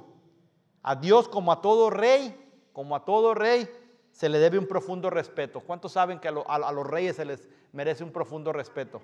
A 0.81 0.95
Dios 0.95 1.27
como 1.27 1.51
a 1.51 1.61
todo 1.61 1.89
rey, 1.89 2.35
como 2.73 2.95
a 2.95 3.05
todo 3.05 3.33
rey, 3.33 3.67
se 4.11 4.29
le 4.29 4.39
debe 4.39 4.57
un 4.57 4.67
profundo 4.67 5.09
respeto. 5.09 5.59
¿Cuántos 5.59 5.91
saben 5.91 6.19
que 6.19 6.27
a, 6.27 6.31
lo, 6.31 6.49
a, 6.49 6.55
a 6.55 6.71
los 6.71 6.87
reyes 6.87 7.17
se 7.17 7.25
les 7.25 7.47
merece 7.73 8.03
un 8.03 8.11
profundo 8.11 8.51
respeto? 8.53 9.01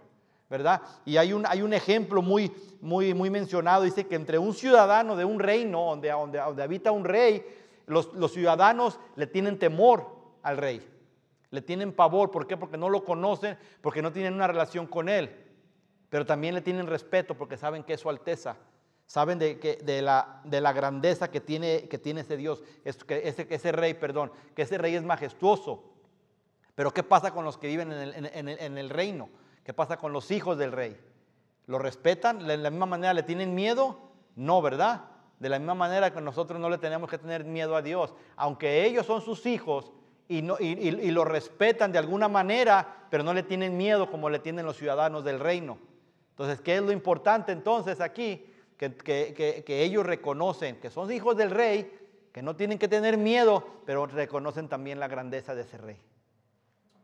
¿verdad? 0.49 0.81
Y 1.05 1.17
hay 1.17 1.33
un, 1.33 1.45
hay 1.45 1.61
un 1.61 1.73
ejemplo 1.73 2.21
muy, 2.21 2.51
muy, 2.81 3.13
muy 3.13 3.29
mencionado, 3.29 3.83
dice 3.83 4.05
que 4.05 4.15
entre 4.15 4.37
un 4.37 4.53
ciudadano 4.53 5.15
de 5.15 5.25
un 5.25 5.39
reino, 5.39 5.85
donde, 5.85 6.09
donde, 6.09 6.39
donde 6.39 6.63
habita 6.63 6.91
un 6.91 7.03
rey, 7.03 7.43
los, 7.87 8.13
los, 8.13 8.31
ciudadanos 8.31 8.99
le 9.15 9.27
tienen 9.27 9.57
temor 9.57 10.07
al 10.43 10.57
rey, 10.57 10.87
le 11.55 11.61
tienen 11.61 11.93
pavor, 11.93 12.29
¿por 12.29 12.45
qué? 12.45 12.57
Porque 12.57 12.77
no 12.77 12.89
lo 12.89 13.03
conocen, 13.03 13.57
porque 13.81 14.01
no 14.01 14.11
tienen 14.11 14.33
una 14.33 14.45
relación 14.45 14.85
con 14.85 15.09
él, 15.09 15.35
pero 16.09 16.25
también 16.25 16.53
le 16.53 16.61
tienen 16.61 16.85
respeto 16.85 17.35
porque 17.35 17.57
saben 17.57 17.83
que 17.83 17.93
es 17.93 18.01
su 18.01 18.09
alteza, 18.09 18.57
saben 19.07 19.39
de, 19.39 19.59
que, 19.59 19.77
de, 19.77 20.01
la, 20.01 20.41
de 20.43 20.61
la 20.61 20.73
grandeza 20.73 21.31
que 21.31 21.41
tiene, 21.41 21.87
que 21.87 21.97
tiene 21.97 22.21
ese 22.21 22.37
Dios, 22.37 22.61
ese, 22.83 23.47
ese 23.49 23.71
rey, 23.71 23.95
perdón, 23.95 24.31
que 24.55 24.61
ese 24.61 24.77
rey 24.77 24.95
es 24.95 25.03
majestuoso. 25.03 25.83
Pero 26.75 26.91
¿qué 26.91 27.03
pasa 27.03 27.31
con 27.31 27.45
los 27.45 27.57
que 27.57 27.67
viven 27.67 27.91
en 27.91 27.99
el, 27.99 28.13
en 28.13 28.47
el, 28.49 28.59
en 28.59 28.77
el 28.77 28.89
reino? 28.89 29.29
¿Qué 29.63 29.73
pasa 29.73 29.97
con 29.97 30.13
los 30.13 30.29
hijos 30.29 30.57
del 30.57 30.71
rey? 30.71 30.99
¿Lo 31.67 31.79
respetan? 31.79 32.45
¿De 32.45 32.57
la 32.57 32.69
misma 32.69 32.85
manera 32.85 33.13
le 33.13 33.23
tienen 33.23 33.55
miedo? 33.55 33.97
No, 34.35 34.61
¿verdad? 34.61 35.05
De 35.39 35.49
la 35.49 35.57
misma 35.57 35.73
manera 35.73 36.13
que 36.13 36.21
nosotros 36.21 36.59
no 36.59 36.69
le 36.69 36.77
tenemos 36.77 37.09
que 37.09 37.17
tener 37.17 37.45
miedo 37.45 37.75
a 37.75 37.81
Dios. 37.81 38.13
Aunque 38.35 38.85
ellos 38.85 39.05
son 39.05 39.21
sus 39.21 39.45
hijos 39.45 39.91
y, 40.27 40.41
no, 40.41 40.57
y, 40.59 40.73
y, 40.73 40.87
y 40.87 41.11
lo 41.11 41.25
respetan 41.25 41.91
de 41.91 41.99
alguna 41.99 42.27
manera, 42.27 43.07
pero 43.09 43.23
no 43.23 43.33
le 43.33 43.43
tienen 43.43 43.77
miedo 43.77 44.09
como 44.09 44.29
le 44.29 44.39
tienen 44.39 44.65
los 44.65 44.77
ciudadanos 44.77 45.23
del 45.23 45.39
reino. 45.39 45.77
Entonces, 46.31 46.59
¿qué 46.61 46.75
es 46.75 46.81
lo 46.81 46.91
importante 46.91 47.51
entonces 47.51 48.01
aquí? 48.01 48.45
Que, 48.77 48.93
que, 48.93 49.33
que, 49.33 49.63
que, 49.63 49.83
ellos 49.83 50.05
reconocen 50.05 50.75
que 50.81 50.89
son 50.89 51.09
hijos 51.11 51.37
del 51.37 51.51
rey, 51.51 51.89
que 52.33 52.41
no 52.41 52.57
tienen 52.57 52.77
que 52.77 52.89
tener 52.89 53.17
miedo, 53.17 53.65
pero 53.85 54.05
reconocen 54.05 54.67
también 54.67 54.99
la 54.99 55.07
grandeza 55.07 55.55
de 55.55 55.61
ese 55.61 55.77
rey. 55.77 55.97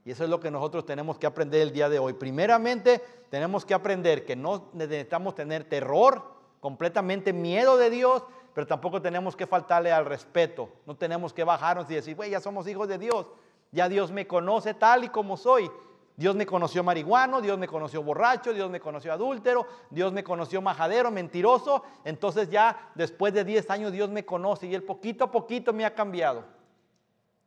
Y 0.04 0.12
eso 0.12 0.26
es 0.26 0.30
lo 0.30 0.40
que 0.40 0.52
nosotros 0.52 0.86
tenemos 0.86 1.18
que 1.18 1.28
aprender 1.28 1.62
el 1.62 1.72
día 1.72 1.88
de 1.88 2.00
hoy. 2.00 2.14
Primeramente, 2.14 3.02
tenemos 3.30 3.66
que 3.66 3.74
aprender 3.74 4.26
que 4.26 4.36
no 4.36 4.70
necesitamos 4.74 5.36
tener 5.36 5.64
terror, 5.64 6.24
completamente 6.60 7.32
miedo 7.32 7.78
de 7.78 7.90
Dios, 7.90 8.24
pero 8.54 8.68
tampoco 8.68 9.02
tenemos 9.02 9.36
que 9.36 9.48
faltarle 9.48 9.92
al 9.92 10.06
respeto. 10.06 10.70
No 10.86 10.96
tenemos 10.96 11.34
que 11.34 11.44
bajarnos 11.44 11.90
y 11.90 11.96
decir, 11.96 12.16
güey, 12.16 12.32
ya 12.32 12.40
somos 12.40 12.68
hijos 12.68 12.88
de 12.88 12.98
Dios. 12.98 13.28
Ya 13.72 13.88
Dios 13.88 14.12
me 14.12 14.28
conoce 14.28 14.74
tal 14.74 15.06
y 15.06 15.10
como 15.10 15.38
soy. 15.38 15.72
Dios 16.18 16.36
me 16.36 16.46
conoció 16.46 16.84
marihuano, 16.84 17.42
Dios 17.42 17.58
me 17.58 17.68
conoció 17.68 18.04
borracho, 18.04 18.54
Dios 18.54 18.70
me 18.70 18.80
conoció 18.80 19.14
adúltero, 19.14 19.66
Dios 19.90 20.12
me 20.12 20.24
conoció 20.24 20.62
majadero, 20.62 21.10
mentiroso. 21.10 21.84
Entonces 22.04 22.50
ya 22.50 22.92
después 22.96 23.34
de 23.34 23.46
10 23.46 23.70
años 23.70 23.92
Dios 23.92 24.10
me 24.10 24.26
conoce 24.26 24.68
y 24.68 24.76
Él 24.76 24.84
poquito 24.84 25.24
a 25.24 25.32
poquito 25.32 25.72
me 25.72 25.86
ha 25.86 25.96
cambiado. 25.96 26.44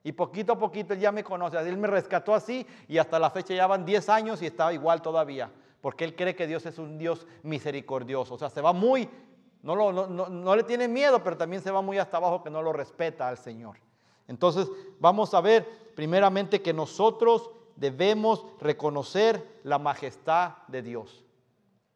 Y 0.03 0.13
poquito 0.13 0.55
a 0.55 0.59
poquito 0.59 0.95
Él 0.95 1.01
ya 1.01 1.13
me 1.13 1.23
conoce. 1.23 1.59
Él 1.59 1.77
me 1.77 1.89
rescató 1.89 2.35
así 2.35 2.67
y 2.89 2.97
hasta 2.99 3.19
la 3.19 3.31
fecha 3.31 3.55
ya 3.55 3.67
van 3.67 3.85
10 3.85 4.09
años 4.09 4.43
y 4.43 4.47
estaba 4.47 4.73
igual 4.73 5.03
todavía. 5.03 5.51
Porque 5.83 6.05
Él 6.05 6.17
cree 6.17 6.35
que 6.35 6.47
Dios 6.47 6.65
es 6.65 6.79
un 6.79 6.97
Dios 6.97 7.27
misericordioso. 7.43 8.35
O 8.35 8.39
sea, 8.39 8.49
se 8.49 8.63
va 8.63 8.73
muy, 8.73 9.09
no, 9.65 10.57
le 10.57 10.63
tiene 10.65 10.89
miedo, 10.89 11.23
pero 11.25 11.39
también 11.39 11.63
se 11.63 11.71
va 11.71 11.81
muy 11.81 11.97
hasta 11.97 12.19
abajo 12.19 12.43
que 12.43 12.51
no 12.51 12.61
lo 12.61 12.73
respeta 12.73 13.29
al 13.29 13.39
Señor. 13.39 13.79
Entonces 14.29 14.71
vamos 15.01 15.33
a 15.33 15.41
ver 15.41 15.67
primeramente 15.95 16.61
que 16.61 16.75
nosotros 16.75 17.51
debemos 17.75 18.45
reconocer 18.61 19.61
la 19.63 19.79
majestad 19.79 20.59
de 20.69 20.83
Dios. 20.83 21.25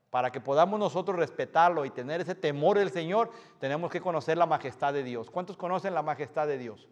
Para 0.08 0.32
que 0.32 0.40
podamos 0.40 0.80
nosotros 0.80 1.18
respetarlo 1.18 1.84
y 1.84 1.90
tener 1.90 2.22
ese 2.22 2.34
temor 2.34 2.78
del 2.78 2.90
Señor, 2.90 3.30
tenemos 3.60 3.90
que 3.90 4.00
conocer 4.00 4.38
la 4.38 4.46
majestad 4.46 4.94
de 4.94 5.02
Dios. 5.02 5.30
¿Cuántos 5.30 5.58
conocen 5.58 5.92
la 5.92 6.02
majestad 6.02 6.46
de 6.46 6.56
Dios? 6.56 6.88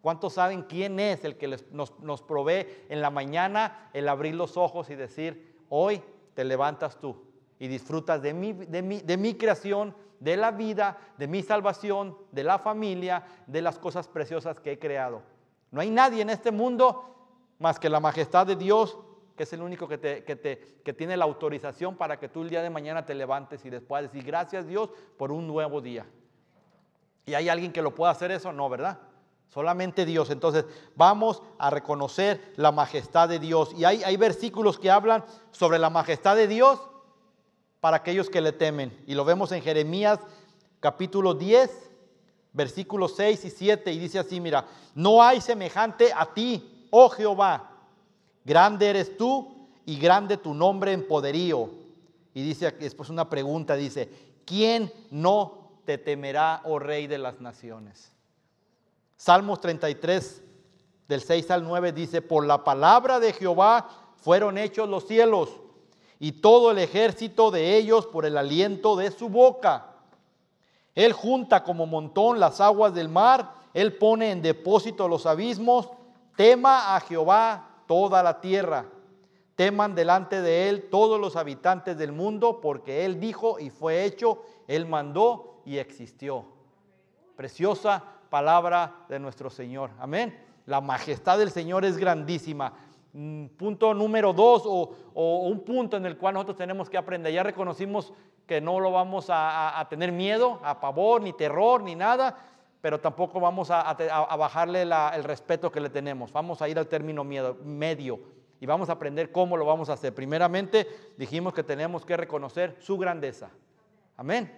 ¿Cuántos 0.00 0.32
saben 0.32 0.62
quién 0.62 0.98
es 0.98 1.24
el 1.24 1.36
que 1.36 1.56
nos, 1.70 2.22
provee 2.22 2.66
en 2.88 3.00
la 3.00 3.10
mañana 3.10 3.90
el 3.92 4.08
abrir 4.08 4.34
los 4.34 4.56
ojos 4.56 4.90
y 4.90 4.96
decir, 4.96 5.56
hoy 5.68 6.02
te 6.34 6.42
levantas 6.42 6.98
tú 7.00 7.22
y 7.60 7.68
disfrutas 7.68 8.20
de 8.20 8.34
mi, 8.34 8.52
de 8.52 8.82
de 8.82 9.16
mi 9.16 9.34
creación, 9.34 9.94
de 10.20 10.36
la 10.36 10.50
vida, 10.50 10.98
de 11.16 11.28
mi 11.28 11.42
salvación, 11.42 12.16
de 12.32 12.44
la 12.44 12.58
familia, 12.58 13.24
de 13.46 13.62
las 13.62 13.78
cosas 13.78 14.08
preciosas 14.08 14.60
que 14.60 14.72
he 14.72 14.78
creado? 14.78 15.22
No 15.70 15.80
hay 15.80 15.90
nadie 15.90 16.22
en 16.22 16.30
este 16.30 16.50
mundo 16.50 17.14
más 17.58 17.78
que 17.78 17.88
la 17.88 18.00
majestad 18.00 18.46
de 18.46 18.56
Dios, 18.56 18.98
que 19.36 19.44
es 19.44 19.52
el 19.52 19.62
único 19.62 19.86
que, 19.86 19.98
te, 19.98 20.24
que, 20.24 20.36
te, 20.36 20.80
que 20.84 20.92
tiene 20.92 21.16
la 21.16 21.24
autorización 21.24 21.96
para 21.96 22.18
que 22.18 22.28
tú 22.28 22.42
el 22.42 22.50
día 22.50 22.62
de 22.62 22.70
mañana 22.70 23.04
te 23.06 23.14
levantes 23.14 23.64
y 23.64 23.70
después 23.70 24.02
decir 24.02 24.24
gracias 24.24 24.66
Dios 24.66 24.90
por 25.16 25.30
un 25.30 25.46
nuevo 25.46 25.80
día. 25.80 26.06
¿Y 27.26 27.34
hay 27.34 27.48
alguien 27.48 27.72
que 27.72 27.82
lo 27.82 27.94
pueda 27.94 28.10
hacer 28.10 28.30
eso? 28.30 28.52
No, 28.52 28.68
¿verdad? 28.68 28.98
Solamente 29.48 30.04
Dios. 30.04 30.30
Entonces 30.30 30.64
vamos 30.96 31.42
a 31.58 31.70
reconocer 31.70 32.52
la 32.56 32.72
majestad 32.72 33.28
de 33.28 33.38
Dios. 33.38 33.72
Y 33.74 33.84
hay, 33.84 34.02
hay 34.02 34.16
versículos 34.16 34.78
que 34.78 34.90
hablan 34.90 35.24
sobre 35.50 35.78
la 35.78 35.90
majestad 35.90 36.36
de 36.36 36.48
Dios 36.48 36.80
para 37.80 37.98
aquellos 37.98 38.30
que 38.30 38.40
le 38.40 38.52
temen. 38.52 38.96
Y 39.06 39.14
lo 39.14 39.24
vemos 39.24 39.52
en 39.52 39.62
Jeremías 39.62 40.20
capítulo 40.80 41.34
10, 41.34 41.90
versículos 42.52 43.14
6 43.16 43.44
y 43.44 43.50
7. 43.50 43.92
Y 43.92 43.98
dice 43.98 44.18
así, 44.18 44.40
mira, 44.40 44.66
no 44.94 45.22
hay 45.22 45.40
semejante 45.40 46.12
a 46.14 46.26
ti, 46.32 46.88
oh 46.90 47.08
Jehová. 47.08 47.70
Grande 48.44 48.88
eres 48.88 49.16
tú 49.16 49.68
y 49.84 49.98
grande 49.98 50.36
tu 50.36 50.54
nombre 50.54 50.92
en 50.92 51.06
poderío. 51.06 51.70
Y 52.34 52.42
dice 52.42 52.70
después 52.72 53.10
una 53.10 53.28
pregunta, 53.28 53.74
dice, 53.74 54.08
¿quién 54.44 54.92
no 55.10 55.80
te 55.84 55.98
temerá, 55.98 56.62
oh 56.64 56.78
Rey 56.78 57.06
de 57.06 57.18
las 57.18 57.40
naciones? 57.40 58.12
Salmos 59.16 59.60
33, 59.60 60.42
del 61.08 61.20
6 61.22 61.50
al 61.50 61.64
9, 61.64 61.92
dice, 61.92 62.22
por 62.22 62.46
la 62.46 62.62
palabra 62.62 63.18
de 63.18 63.32
Jehová 63.32 63.88
fueron 64.16 64.58
hechos 64.58 64.88
los 64.88 65.06
cielos 65.06 65.48
y 66.20 66.32
todo 66.32 66.70
el 66.70 66.78
ejército 66.78 67.50
de 67.50 67.76
ellos 67.76 68.06
por 68.06 68.26
el 68.26 68.36
aliento 68.36 68.96
de 68.96 69.10
su 69.10 69.28
boca. 69.28 69.86
Él 70.94 71.12
junta 71.12 71.62
como 71.62 71.86
montón 71.86 72.40
las 72.40 72.60
aguas 72.60 72.92
del 72.92 73.08
mar, 73.08 73.52
Él 73.72 73.96
pone 73.96 74.30
en 74.32 74.42
depósito 74.42 75.06
los 75.06 75.26
abismos, 75.26 75.88
tema 76.36 76.96
a 76.96 77.00
Jehová 77.00 77.82
toda 77.86 78.22
la 78.22 78.40
tierra. 78.40 78.86
Teman 79.54 79.94
delante 79.94 80.40
de 80.40 80.68
Él 80.68 80.88
todos 80.90 81.20
los 81.20 81.36
habitantes 81.36 81.96
del 81.98 82.12
mundo, 82.12 82.60
porque 82.60 83.04
Él 83.04 83.20
dijo 83.20 83.58
y 83.58 83.70
fue 83.70 84.04
hecho, 84.04 84.42
Él 84.66 84.86
mandó 84.86 85.62
y 85.64 85.78
existió. 85.78 86.44
Preciosa 87.36 88.02
palabra 88.30 89.04
de 89.08 89.18
nuestro 89.18 89.50
Señor. 89.50 89.90
Amén. 89.98 90.36
La 90.66 90.80
majestad 90.80 91.38
del 91.38 91.50
Señor 91.50 91.84
es 91.84 91.96
grandísima. 91.96 92.72
Punto 93.12 93.94
número 93.94 94.32
dos 94.32 94.62
o, 94.66 94.94
un 95.14 95.60
punto 95.60 95.96
en 95.96 96.06
el 96.06 96.18
cual 96.18 96.34
nosotros 96.34 96.58
tenemos 96.58 96.90
que 96.90 96.98
aprender. 96.98 97.32
Ya 97.32 97.42
reconocimos 97.42 98.12
que 98.46 98.60
no 98.60 98.80
lo 98.80 98.92
vamos 98.92 99.26
a, 99.30 99.86
tener 99.88 100.12
miedo, 100.12 100.60
a 100.62 100.80
pavor, 100.80 101.22
ni 101.22 101.32
terror, 101.32 101.82
ni 101.82 101.94
nada, 101.94 102.36
pero 102.80 103.00
tampoco 103.00 103.40
vamos 103.40 103.70
a, 103.70 103.94
bajarle 104.36 104.82
el 104.82 105.24
respeto 105.24 105.72
que 105.72 105.80
le 105.80 105.90
tenemos. 105.90 106.32
Vamos 106.32 106.60
a 106.60 106.68
ir 106.68 106.78
al 106.78 106.86
término 106.86 107.24
miedo, 107.24 107.56
medio 107.64 108.20
y 108.60 108.66
vamos 108.66 108.88
a 108.88 108.92
aprender 108.92 109.32
cómo 109.32 109.56
lo 109.56 109.64
vamos 109.64 109.88
a 109.88 109.94
hacer. 109.94 110.14
Primeramente 110.14 110.86
dijimos 111.16 111.54
que 111.54 111.62
tenemos 111.62 112.04
que 112.04 112.16
reconocer 112.16 112.76
su 112.80 112.98
grandeza. 112.98 113.50
Amén. 114.16 114.52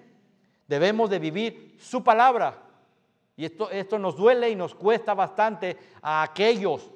Debemos 0.67 1.11
de 1.11 1.19
vivir 1.19 1.77
su 1.79 2.03
palabra. 2.03 2.59
Y 3.37 3.45
esto, 3.45 3.71
esto 3.71 3.99
nos 3.99 4.17
duele 4.17 4.51
y 4.51 4.57
nos 4.57 4.75
cuesta 4.75 5.15
bastante 5.15 5.77
a 6.03 6.23
aquellos 6.23 6.91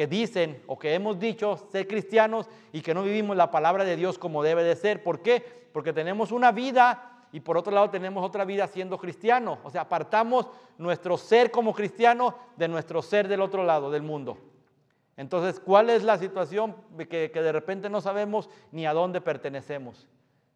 que 0.00 0.06
dicen 0.06 0.62
o 0.66 0.78
que 0.78 0.94
hemos 0.94 1.20
dicho 1.20 1.58
ser 1.70 1.86
cristianos 1.86 2.48
y 2.72 2.80
que 2.80 2.94
no 2.94 3.02
vivimos 3.02 3.36
la 3.36 3.50
palabra 3.50 3.84
de 3.84 3.96
Dios 3.96 4.16
como 4.16 4.42
debe 4.42 4.64
de 4.64 4.74
ser. 4.74 5.02
¿Por 5.02 5.20
qué? 5.20 5.44
Porque 5.74 5.92
tenemos 5.92 6.32
una 6.32 6.52
vida 6.52 7.26
y 7.32 7.40
por 7.40 7.58
otro 7.58 7.70
lado 7.70 7.90
tenemos 7.90 8.24
otra 8.24 8.46
vida 8.46 8.66
siendo 8.66 8.96
cristiano. 8.96 9.58
O 9.62 9.68
sea, 9.68 9.82
apartamos 9.82 10.48
nuestro 10.78 11.18
ser 11.18 11.50
como 11.50 11.74
cristiano 11.74 12.34
de 12.56 12.66
nuestro 12.66 13.02
ser 13.02 13.28
del 13.28 13.42
otro 13.42 13.62
lado 13.62 13.90
del 13.90 14.00
mundo. 14.00 14.38
Entonces, 15.18 15.60
¿cuál 15.60 15.90
es 15.90 16.02
la 16.02 16.16
situación 16.16 16.74
que 16.96 17.28
de 17.28 17.52
repente 17.52 17.90
no 17.90 18.00
sabemos 18.00 18.48
ni 18.72 18.86
a 18.86 18.94
dónde 18.94 19.20
pertenecemos? 19.20 20.08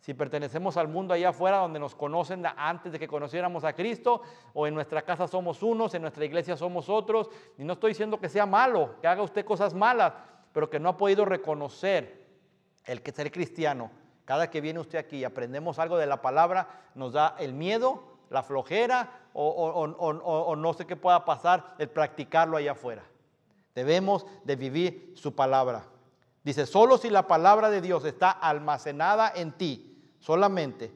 Si 0.05 0.13
pertenecemos 0.13 0.77
al 0.77 0.87
mundo 0.87 1.15
allá 1.15 1.31
afuera 1.31 1.57
donde 1.57 1.81
nos 1.81 1.95
conocen 1.95 2.45
antes 2.59 2.93
de 2.93 2.99
que 2.99 3.09
conociéramos 3.09 3.65
a 3.65 3.73
Cristo, 3.73 4.21
o 4.53 4.67
en 4.67 4.75
nuestra 4.75 5.01
casa 5.01 5.27
somos 5.27 5.63
unos, 5.63 5.95
en 5.95 6.03
nuestra 6.03 6.27
iglesia 6.27 6.59
somos 6.59 6.91
otros, 6.91 7.31
y 7.57 7.65
no 7.65 7.73
estoy 7.73 7.93
diciendo 7.93 8.21
que 8.21 8.29
sea 8.29 8.45
malo, 8.45 8.97
que 9.01 9.09
haga 9.09 9.23
usted 9.23 9.47
cosas 9.47 9.73
malas, 9.73 10.13
pero 10.53 10.69
que 10.69 10.79
no 10.79 10.91
ha 10.91 10.97
podido 10.99 11.25
reconocer 11.25 12.23
el 12.85 13.01
que 13.01 13.13
ser 13.13 13.33
cristiano. 13.33 13.91
Cada 14.27 14.51
que 14.51 14.61
viene 14.61 14.79
usted 14.79 14.99
aquí 14.99 15.17
y 15.21 15.25
aprendemos 15.25 15.79
algo 15.79 15.97
de 15.97 16.05
la 16.05 16.21
palabra, 16.21 16.69
nos 16.95 17.15
da 17.15 17.35
el 17.39 17.55
miedo, 17.55 18.05
la 18.29 18.43
flojera 18.43 19.09
o, 19.33 20.55
no 20.55 20.75
sé 20.75 20.87
qué 20.87 20.97
pueda 20.97 21.25
pasar 21.25 21.77
el 21.79 21.89
practicarlo 21.89 22.59
allá 22.59 22.73
afuera. 22.73 23.05
Debemos 23.75 24.27
de 24.45 24.57
vivir 24.57 25.15
su 25.17 25.35
palabra. 25.35 25.87
Dice, 26.43 26.67
solo 26.67 26.99
si 26.99 27.09
la 27.09 27.27
palabra 27.27 27.71
de 27.71 27.81
Dios 27.81 28.05
está 28.05 28.31
almacenada 28.31 29.33
en 29.35 29.53
ti, 29.53 29.93
solamente, 30.25 30.91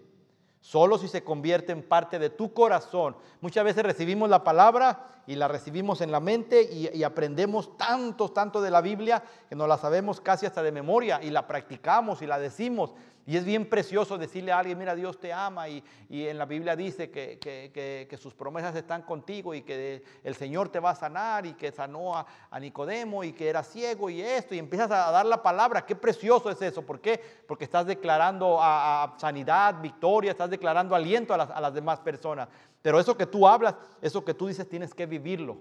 solo 0.63 0.97
si 0.97 1.07
se 1.07 1.23
convierte 1.23 1.73
en 1.73 1.83
parte 1.83 2.19
de 2.19 2.31
tu 2.31 2.55
corazón. 2.55 3.15
Muchas 3.43 3.63
veces 3.63 3.85
recibimos 3.85 4.31
la 4.31 4.43
palabra 4.43 5.05
y 5.27 5.35
la 5.35 5.49
recibimos 5.49 6.01
en 6.01 6.11
la 6.11 6.19
mente 6.19 6.63
y, 6.63 7.03
aprendemos 7.03 7.77
tanto, 7.77 8.31
tanto 8.31 8.63
de 8.63 8.71
la 8.71 8.81
Biblia 8.81 9.23
que 9.47 9.55
nos 9.55 9.69
la 9.69 9.77
sabemos 9.77 10.23
casi 10.23 10.47
hasta 10.47 10.63
de 10.63 10.73
memoria 10.73 11.21
y 11.23 11.29
la 11.29 11.47
practicamos 11.47 12.23
y 12.23 12.27
la 12.27 12.39
decimos. 12.39 12.95
Y 13.29 13.37
es 13.37 13.45
bien 13.45 13.69
precioso 13.69 14.17
decirle 14.17 14.53
a 14.53 14.59
alguien, 14.59 14.79
mira, 14.79 14.95
Dios 14.95 15.21
te 15.21 15.35
ama 15.35 15.69
y, 15.69 15.85
en 16.09 16.39
la 16.39 16.47
Biblia 16.47 16.75
dice 16.75 17.11
que, 17.11 18.19
sus 18.19 18.33
promesas 18.33 18.75
están 18.75 19.03
contigo 19.03 19.53
y 19.53 19.61
que 19.61 20.03
el 20.25 20.35
Señor 20.35 20.71
te 20.71 20.81
va 20.81 20.93
a 20.93 20.95
sanar 20.95 21.45
y 21.45 21.53
que 21.53 21.71
sanó 21.71 22.17
a, 22.17 22.27
Nicodemo 22.59 23.23
y 23.23 23.35
que 23.35 23.51
era 23.51 23.63
ciego 23.63 24.09
y 24.09 24.23
esto 24.23 24.55
y 24.55 24.59
empiezas 24.59 24.91
a 24.91 25.11
dar 25.11 25.27
la 25.27 25.43
palabra. 25.43 25.85
Qué 25.85 25.95
precioso 25.95 26.49
es 26.49 26.63
eso. 26.63 26.81
¿Por 26.87 27.03
qué? 27.03 27.23
Porque 27.47 27.65
estás 27.65 27.85
declarando 27.85 28.57
a, 28.63 29.15
sanidad, 29.19 29.79
victoria, 29.79 30.31
estás 30.31 30.49
declarando 30.49 30.95
aliento 30.95 31.35
a 31.35 31.37
las, 31.37 31.51
a 31.51 31.61
las 31.61 31.75
demás 31.75 32.01
personas. 32.01 32.49
Pero 32.81 32.99
eso 32.99 33.15
que 33.15 33.27
tú 33.27 33.47
hablas, 33.47 33.75
eso 34.01 34.25
que 34.25 34.33
tú 34.33 34.47
dices, 34.47 34.67
tienes 34.67 34.95
que 34.95 35.05
vivirlo. 35.05 35.59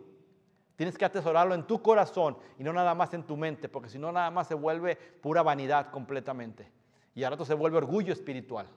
Tienes 0.78 0.98
que 0.98 1.04
atesorarlo 1.04 1.54
en 1.54 1.68
tu 1.68 1.82
corazón 1.82 2.38
y 2.58 2.64
no 2.64 2.72
nada 2.72 2.96
más 2.96 3.14
en 3.14 3.24
tu 3.24 3.36
mente, 3.36 3.68
porque 3.68 3.90
si 3.90 4.00
no 4.00 4.10
nada 4.14 4.32
más 4.32 4.48
se 4.48 4.54
vuelve 4.54 4.96
pura 4.96 5.44
vanidad 5.44 5.92
completamente 5.92 6.78
y 7.18 7.24
ahora 7.24 7.44
se 7.44 7.56
vuelve 7.56 7.80
orgullo 7.80 8.14
espiritual. 8.14 8.68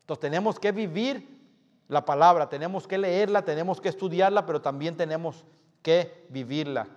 Entonces 0.00 0.22
tenemos 0.22 0.58
que 0.58 0.72
vivir 0.72 1.38
la 1.86 2.02
palabra, 2.02 2.48
tenemos 2.48 2.88
que 2.88 2.96
leerla, 2.96 3.44
tenemos 3.44 3.78
que 3.78 3.90
estudiarla, 3.90 4.46
pero 4.46 4.62
también 4.62 4.96
tenemos 4.96 5.44
que 5.82 6.24
vivirla. 6.30 6.88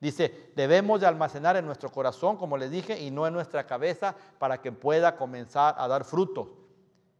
Dice, 0.00 0.52
debemos 0.56 1.02
de 1.02 1.06
almacenar 1.06 1.58
en 1.58 1.66
nuestro 1.66 1.90
corazón, 1.92 2.38
como 2.38 2.56
les 2.56 2.70
dije, 2.70 2.98
y 2.98 3.10
no 3.10 3.26
en 3.26 3.34
nuestra 3.34 3.66
cabeza, 3.66 4.16
para 4.38 4.62
que 4.62 4.72
pueda 4.72 5.18
comenzar 5.18 5.74
a 5.76 5.86
dar 5.86 6.02
fruto. 6.02 6.56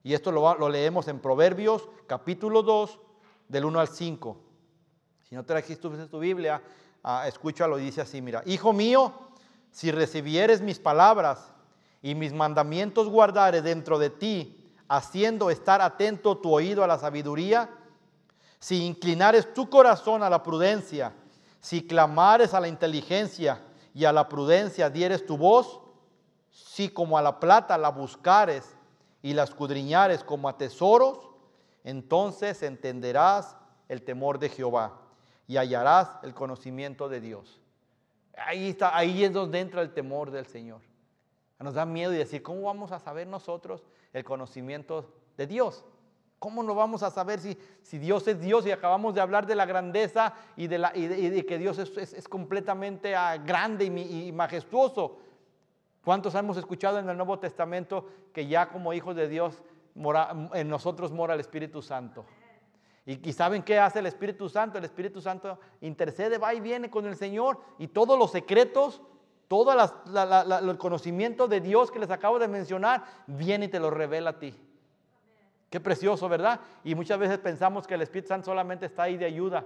Y 0.03 0.15
esto 0.15 0.33
lo, 0.33 0.67
leemos 0.71 1.07
en 1.09 1.19
Proverbios 1.19 1.91
capítulo 2.07 2.63
2, 2.63 2.99
del 3.47 3.67
1 3.67 3.79
al 3.79 3.89
5. 3.89 4.41
Si 5.29 5.35
no 5.35 5.45
trajiste 5.45 5.87
tu 5.87 6.19
Biblia, 6.19 6.63
ah, 7.03 7.29
escúchalo, 7.29 7.77
dice 7.77 8.01
así, 8.01 8.23
mira, 8.23 8.43
Hijo 8.47 8.73
mío, 8.73 9.13
si 9.71 9.91
recibieres 9.91 10.63
mis 10.63 10.79
palabras 10.79 11.53
y 12.03 12.15
mis 12.15 12.33
mandamientos 12.33 13.09
guardare 13.09 13.63
dentro 13.63 13.99
de 13.99 14.11
ti, 14.11 14.71
haciendo 14.89 15.51
estar 15.51 15.81
atento 15.81 16.37
tu 16.39 16.53
oído 16.53 16.85
a 16.85 16.87
la 16.87 16.99
sabiduría, 16.99 17.71
si 18.59 18.85
inclinares 18.85 19.53
tu 19.53 19.69
corazón 19.69 20.23
a 20.23 20.31
la 20.31 20.43
prudencia, 20.43 21.13
si 21.61 21.87
clamares 21.87 22.55
a 22.55 22.61
la 22.61 22.69
inteligencia 22.69 23.63
y 23.95 24.05
a 24.05 24.13
la 24.13 24.29
prudencia 24.29 24.91
dieres 24.91 25.27
tu 25.27 25.37
voz, 25.37 25.81
si 26.51 26.89
como 26.89 27.19
a 27.19 27.23
la 27.23 27.41
plata 27.41 27.77
la 27.77 27.91
buscares 27.91 28.77
y 29.23 29.35
la 29.35 29.45
escudriñares 29.45 30.23
como 30.23 30.49
a 30.49 30.57
tesoros, 30.57 31.19
entonces 31.85 32.63
entenderás 32.63 33.57
el 33.89 34.03
temor 34.03 34.39
de 34.39 34.49
Jehová 34.49 35.01
y 35.47 35.57
hallarás 35.57 36.09
el 36.23 36.35
conocimiento 36.35 37.09
de 37.09 37.21
Dios. 37.21 37.61
Ahí, 38.37 38.71
está, 38.71 38.97
ahí 38.97 39.25
es 39.25 39.33
donde 39.33 39.61
entra 39.61 39.83
el 39.83 39.95
temor 39.95 40.31
del 40.31 40.47
Señor. 40.47 40.81
Nos 41.59 41.75
da 41.75 41.87
miedo 41.87 42.13
y 42.13 42.19
decir, 42.19 42.43
¿cómo 42.43 42.63
vamos 42.63 42.93
a 42.93 42.99
saber 42.99 43.27
nosotros 43.27 43.83
el 44.13 44.25
conocimiento 44.25 45.11
de 45.37 45.47
Dios? 45.47 45.85
¿Cómo 46.39 46.63
no 46.63 46.75
vamos 46.75 47.03
a 47.03 47.11
saber 47.11 47.41
si, 47.41 47.57
si 47.83 47.99
Dios 47.99 48.29
es 48.29 48.41
Dios 48.41 48.67
y 48.67 48.71
acabamos 48.71 49.15
de 49.15 49.23
hablar 49.23 49.47
de 49.47 49.55
la 49.55 49.65
grandeza 49.65 50.35
y 50.55 50.67
de, 50.67 50.79
la, 50.79 50.93
y 50.95 51.07
de, 51.07 51.47
que 51.47 51.57
Dios 51.57 51.79
es, 51.79 51.97
es, 51.97 52.29
completamente 52.29 53.17
ah, 53.17 53.39
grande 53.39 53.87
y, 53.87 54.29
y, 54.29 54.33
majestuoso? 54.33 55.19
¿Cuántos 56.05 56.35
hemos 56.35 56.59
escuchado 56.59 56.99
en 56.99 57.09
el 57.09 57.17
Nuevo 57.17 57.39
Testamento 57.39 58.07
que 58.35 58.47
ya 58.47 58.69
como 58.69 58.93
hijos 58.93 59.17
de 59.17 59.29
Dios 59.29 59.63
mora, 59.95 60.31
en 60.53 60.69
nosotros 60.69 61.11
mora 61.11 61.35
el 61.35 61.41
Espíritu 61.41 61.81
Santo? 61.81 62.27
Y, 63.07 63.33
saben 63.33 63.63
qué 63.63 63.79
hace 63.79 64.01
el 64.01 64.07
Espíritu 64.07 64.49
Santo. 64.49 64.79
El 64.79 64.85
Espíritu 64.85 65.21
Santo 65.21 65.61
intercede, 65.81 66.39
va 66.39 66.53
y 66.53 66.61
viene 66.61 66.91
con 66.91 67.07
el 67.07 67.15
Señor 67.15 67.61
y 67.79 67.87
todos 67.87 68.19
los 68.19 68.33
secretos, 68.33 69.01
todo 69.49 69.73
el 69.73 70.79
conocimiento 70.79 71.49
de 71.49 71.61
Dios 71.61 71.91
que 71.91 71.99
les 71.99 72.11
acabo 72.11 72.39
de 72.39 72.49
mencionar, 72.49 73.05
viene 73.27 73.67
y 73.67 73.69
te 73.69 73.81
lo 73.81 73.91
revela 73.91 74.31
a 74.31 74.39
ti. 74.39 74.55
Qué 75.71 75.81
precioso, 75.81 76.29
¿verdad? 76.29 76.61
Y 76.85 76.95
muchas 76.95 77.19
veces 77.19 77.39
pensamos 77.39 77.87
que 77.87 77.95
el 77.95 78.03
Espíritu 78.03 78.29
Santo 78.29 78.47
solamente 78.47 78.87
está 78.87 79.05
ahí 79.05 79.17
de 79.17 79.25
ayuda, 79.25 79.65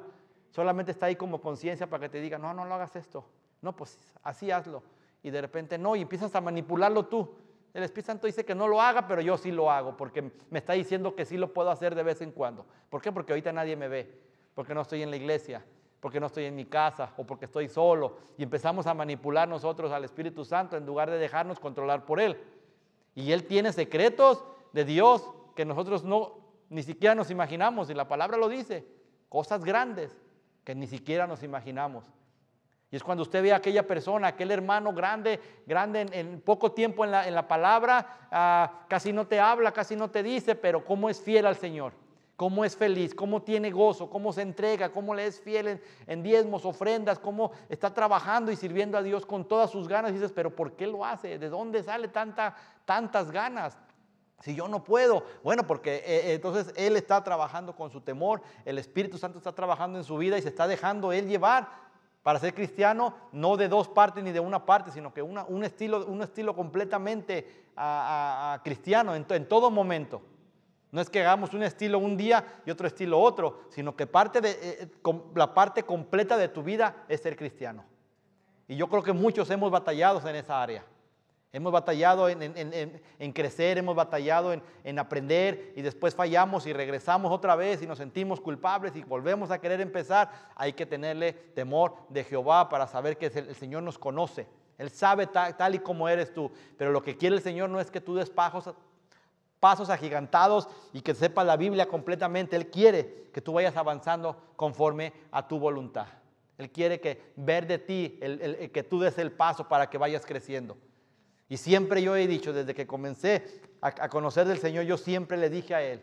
solamente 0.51 0.93
está 0.93 1.07
ahí 1.07 1.17
como 1.17 1.41
conciencia 1.41 1.89
para 1.89 2.03
que 2.03 2.09
te 2.09 2.21
diga, 2.21 2.39
no, 2.39 2.53
no 2.55 2.65
lo 2.65 2.75
hagas 2.75 2.97
esto. 2.97 3.25
No, 3.63 3.77
pues 3.77 3.99
así 4.23 4.51
hazlo. 4.51 4.83
Y 5.23 5.31
de 5.31 5.41
repente 5.41 5.77
no, 5.77 5.97
y 5.97 6.03
empiezas 6.03 6.35
a 6.35 6.41
manipularlo 6.41 7.07
tú. 7.07 7.35
El 7.73 7.83
Espíritu 7.83 8.07
Santo 8.07 8.27
dice 8.27 8.45
que 8.45 8.55
no 8.55 8.67
lo 8.67 8.81
haga, 8.81 9.07
pero 9.07 9.21
yo 9.21 9.37
sí 9.37 9.53
lo 9.53 9.71
hago, 9.71 9.97
porque 9.97 10.33
me 10.51 10.59
está 10.59 10.73
diciendo 10.73 11.15
que 11.15 11.25
sí 11.25 11.37
lo 11.37 11.53
puedo 11.53 11.71
hacer 11.71 11.95
de 11.95 12.03
vez 12.03 12.21
en 12.21 12.33
cuando. 12.33 12.67
¿Por 12.89 13.01
qué? 13.01 13.13
Porque 13.13 13.33
ahorita 13.33 13.53
nadie 13.53 13.77
me 13.77 13.87
ve, 13.89 14.21
porque 14.55 14.75
no 14.75 14.81
estoy 14.81 15.03
en 15.03 15.11
la 15.11 15.17
iglesia, 15.17 15.65
porque 16.01 16.19
no 16.19 16.27
estoy 16.27 16.45
en 16.45 16.57
mi 16.57 16.65
casa 16.65 17.13
o 17.17 17.25
porque 17.25 17.45
estoy 17.45 17.69
solo. 17.69 18.17
Y 18.39 18.43
empezamos 18.43 18.87
a 18.87 18.95
manipular 18.95 19.47
nosotros 19.49 19.93
al 19.93 20.05
Espíritu 20.05 20.45
Santo 20.45 20.77
en 20.77 20.87
lugar 20.87 21.11
de 21.11 21.19
dejarnos 21.19 21.61
controlar 21.61 22.05
por 22.05 22.21
Él. 22.21 22.39
Y 23.15 23.33
Él 23.33 23.47
tiene 23.47 23.73
secretos 23.73 24.45
de 24.73 24.85
Dios 24.85 25.31
que 25.55 25.65
nosotros 25.65 26.05
no, 26.05 26.39
ni 26.71 26.83
siquiera 26.83 27.15
nos 27.15 27.31
imaginamos, 27.31 27.91
y 27.91 27.95
la 27.95 28.09
palabra 28.09 28.39
lo 28.39 28.49
dice, 28.49 28.87
cosas 29.29 29.65
grandes 29.65 30.17
que 30.65 30.75
ni 30.75 30.87
siquiera 30.87 31.27
nos 31.27 31.43
imaginamos. 31.43 32.05
Y 32.91 32.97
es 32.97 33.05
cuando 33.05 33.23
usted 33.23 33.43
ve 33.43 33.53
a 33.53 33.57
aquella 33.57 33.87
persona, 33.87 34.29
aquel 34.29 34.51
hermano 34.51 34.93
grande, 34.93 35.39
grande 35.67 36.07
en, 36.13 36.41
poco 36.41 36.73
tiempo 36.73 37.05
en 37.05 37.11
la, 37.11 37.47
palabra, 37.47 38.29
ah, 38.33 38.85
casi 38.89 39.13
no 39.13 39.27
te 39.27 39.39
habla, 39.39 39.73
casi 39.73 39.95
no 39.95 40.11
te 40.11 40.23
dice, 40.23 40.57
pero 40.57 40.85
cómo 40.85 41.09
es 41.09 41.21
fiel 41.21 41.47
al 41.47 41.57
Señor, 41.57 41.93
cómo 42.41 42.65
es 42.65 42.75
feliz, 42.75 43.15
cómo 43.15 43.43
tiene 43.43 43.71
gozo, 43.71 44.09
cómo 44.09 44.33
se 44.33 44.41
entrega, 44.41 44.89
cómo 44.89 45.15
le 45.15 45.27
es 45.27 45.39
fiel 45.39 45.79
en, 46.07 46.23
diezmos, 46.23 46.65
ofrendas, 46.65 47.19
cómo 47.19 47.53
está 47.69 47.93
trabajando 47.93 48.51
y 48.51 48.57
sirviendo 48.57 48.97
a 48.97 49.03
Dios 49.03 49.27
con 49.27 49.47
todas 49.47 49.69
sus 49.69 49.87
ganas. 49.87 50.13
Y 50.13 50.15
dices, 50.15 50.33
pero 50.33 50.57
¿por 50.57 50.73
qué 50.73 50.87
lo 50.87 51.05
hace? 51.05 51.39
¿De 51.39 51.51
dónde 51.51 51.83
sale 51.83 52.09
tanta, 52.09 52.57
tantas 52.87 53.31
ganas? 53.31 53.77
Si 54.41 54.55
yo 54.55 54.69
no 54.69 54.83
puedo, 54.83 55.23
bueno, 55.45 55.67
porque 55.67 55.97
eh, 55.97 56.03
eh, 56.07 56.33
entonces 56.33 56.73
Él 56.79 56.97
está 56.97 57.23
trabajando 57.23 57.77
con 57.77 57.91
su 57.91 58.01
temor, 58.01 58.41
el 58.65 58.79
Espíritu 58.79 59.19
Santo 59.19 59.37
está 59.37 59.53
trabajando 59.53 59.99
en 59.99 60.05
su 60.05 60.17
vida 60.17 60.39
y 60.39 60.41
se 60.43 60.49
está 60.49 60.67
dejando 60.67 61.13
Él 61.13 61.29
llevar 61.29 61.69
para 62.23 62.39
ser 62.39 62.55
cristiano, 62.55 63.13
no 63.33 63.59
de 63.59 63.69
dos 63.69 63.87
partes 63.87 64.25
ni 64.25 64.33
de 64.33 64.41
una 64.41 64.65
parte, 64.65 64.93
sino 64.93 65.13
que 65.13 65.21
un, 65.21 65.63
estilo, 65.63 66.07
un 66.07 66.23
estilo 66.23 66.57
completamente 66.57 67.67
cristiano 68.65 69.15
en, 69.15 69.47
todo 69.47 69.71
momento. 69.71 70.23
No 70.93 71.01
es 71.01 71.09
que 71.09 71.21
hagamos 71.21 71.55
un 71.55 71.63
estilo 71.63 71.99
un 71.99 72.17
día 72.17 72.45
y 72.67 72.71
otro 72.71 72.87
estilo 72.87 73.21
otro, 73.21 73.63
sino 73.69 73.95
que 73.95 74.07
parte 74.07 74.41
de, 74.41 74.51
eh, 74.61 74.89
la 75.35 75.55
parte 75.55 75.85
completa 75.85 76.37
de 76.37 76.49
tu 76.49 76.63
vida 76.63 77.05
es 77.09 77.21
ser 77.21 77.37
cristiano. 77.37 77.85
Y 78.67 78.77
yo 78.77 78.89
creo 78.89 79.03
que 79.03 79.13
muchos 79.13 79.51
hemos 79.51 79.71
batallado 79.71 80.27
en 80.29 80.37
esa 80.37 80.61
área. 80.63 80.85
Hemos 81.53 81.73
batallado 81.73 82.29
en, 82.29 83.33
crecer, 83.33 83.79
hemos 83.79 83.97
batallado 83.97 84.53
en, 84.53 84.99
aprender 85.01 85.73
y 85.75 85.83
después 85.83 86.15
fallamos 86.15 86.65
y 86.67 86.73
regresamos 86.73 87.33
otra 87.33 87.57
vez 87.57 87.83
y 87.83 87.89
nos 87.89 87.99
sentimos 87.99 88.41
culpables 88.41 88.95
y 88.95 89.03
volvemos 89.03 89.51
a 89.51 89.61
querer 89.61 89.81
empezar. 89.81 90.31
Hay 90.55 90.73
que 90.75 90.87
tenerle 90.87 91.33
temor 91.33 91.95
de 92.09 92.23
Jehová 92.23 92.69
para 92.69 92.87
saber 92.87 93.19
que 93.19 93.27
el, 93.27 93.57
Señor 93.57 93.83
nos 93.83 93.99
conoce. 93.99 94.47
Él 94.79 94.91
sabe 94.91 95.27
tal, 95.27 95.75
y 95.75 95.81
como 95.81 96.09
eres 96.09 96.33
tú. 96.33 96.53
Pero 96.79 96.93
lo 96.93 97.03
que 97.03 97.17
quiere 97.17 97.35
el 97.35 97.43
Señor 97.43 97.69
no 97.69 97.81
es 97.81 97.91
que 97.91 98.01
tú 98.01 98.15
des 98.15 98.31
pasos 99.61 99.91
agigantados 99.91 100.69
y 100.93 101.03
que 101.03 101.15
sepas 101.15 101.47
la 101.47 101.57
Biblia 101.57 101.87
completamente. 101.87 102.57
Él 102.57 102.71
quiere 102.71 103.29
que 103.33 103.41
tú 103.41 103.53
vayas 103.53 103.77
avanzando 103.77 104.55
conforme 104.57 105.13
a 105.31 105.47
tu 105.47 105.59
voluntad. 105.59 106.07
Él 106.59 106.71
quiere 106.71 107.01
que 107.01 107.33
ver 107.37 107.67
de 107.67 107.79
ti, 107.79 108.19
que 108.73 108.83
tú 108.83 109.01
des 109.01 109.17
el 109.19 109.33
paso 109.33 109.69
para 109.69 109.89
que 109.89 109.99
vayas 109.99 110.27
creciendo. 110.27 110.77
Y 111.49 111.57
siempre 111.57 112.03
yo 112.03 112.15
he 112.17 112.27
dicho, 112.27 112.53
desde 112.53 112.75
que 112.75 112.87
comencé 112.87 113.63
a, 113.81 114.09
conocer 114.09 114.47
del 114.47 114.59
Señor, 114.59 114.85
yo 114.85 114.97
siempre 114.97 115.37
le 115.37 115.51
dije 115.51 115.75
a 115.75 115.83
Él, 115.83 116.03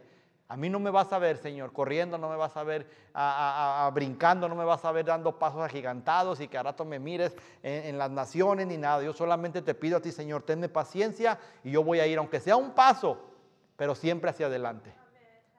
a 0.50 0.58
mí 0.58 0.70
no 0.70 0.80
me 0.80 0.90
vas 0.90 1.12
a 1.14 1.20
ver, 1.20 1.38
Señor, 1.38 1.74
corriendo, 1.74 2.18
no 2.18 2.30
me 2.30 2.38
vas 2.38 2.56
a 2.58 2.64
ver 2.64 2.88
a, 3.14 3.90
brincando, 3.94 4.48
no 4.48 4.56
me 4.56 4.64
vas 4.64 4.84
a 4.84 4.92
ver 4.92 5.06
dando 5.06 5.38
pasos 5.38 5.62
agigantados 5.62 6.40
y 6.40 6.48
que 6.48 6.58
a 6.58 6.64
rato 6.64 6.86
me 6.86 7.00
mires 7.00 7.36
en, 7.64 7.98
las 7.98 8.10
naciones 8.10 8.66
ni 8.68 8.78
nada. 8.78 9.04
Yo 9.04 9.14
solamente 9.14 9.62
te 9.62 9.74
pido 9.74 9.98
a 9.98 10.02
ti, 10.02 10.12
Señor, 10.12 10.44
tenme 10.44 10.70
paciencia 10.70 11.38
y 11.64 11.72
yo 11.72 11.84
voy 11.84 12.00
a 12.00 12.08
ir, 12.08 12.18
aunque 12.18 12.40
sea 12.40 12.56
un 12.56 12.72
paso, 12.72 13.18
pero 13.78 13.96
siempre 13.96 14.32
hacia 14.32 14.48
adelante. 14.48 14.94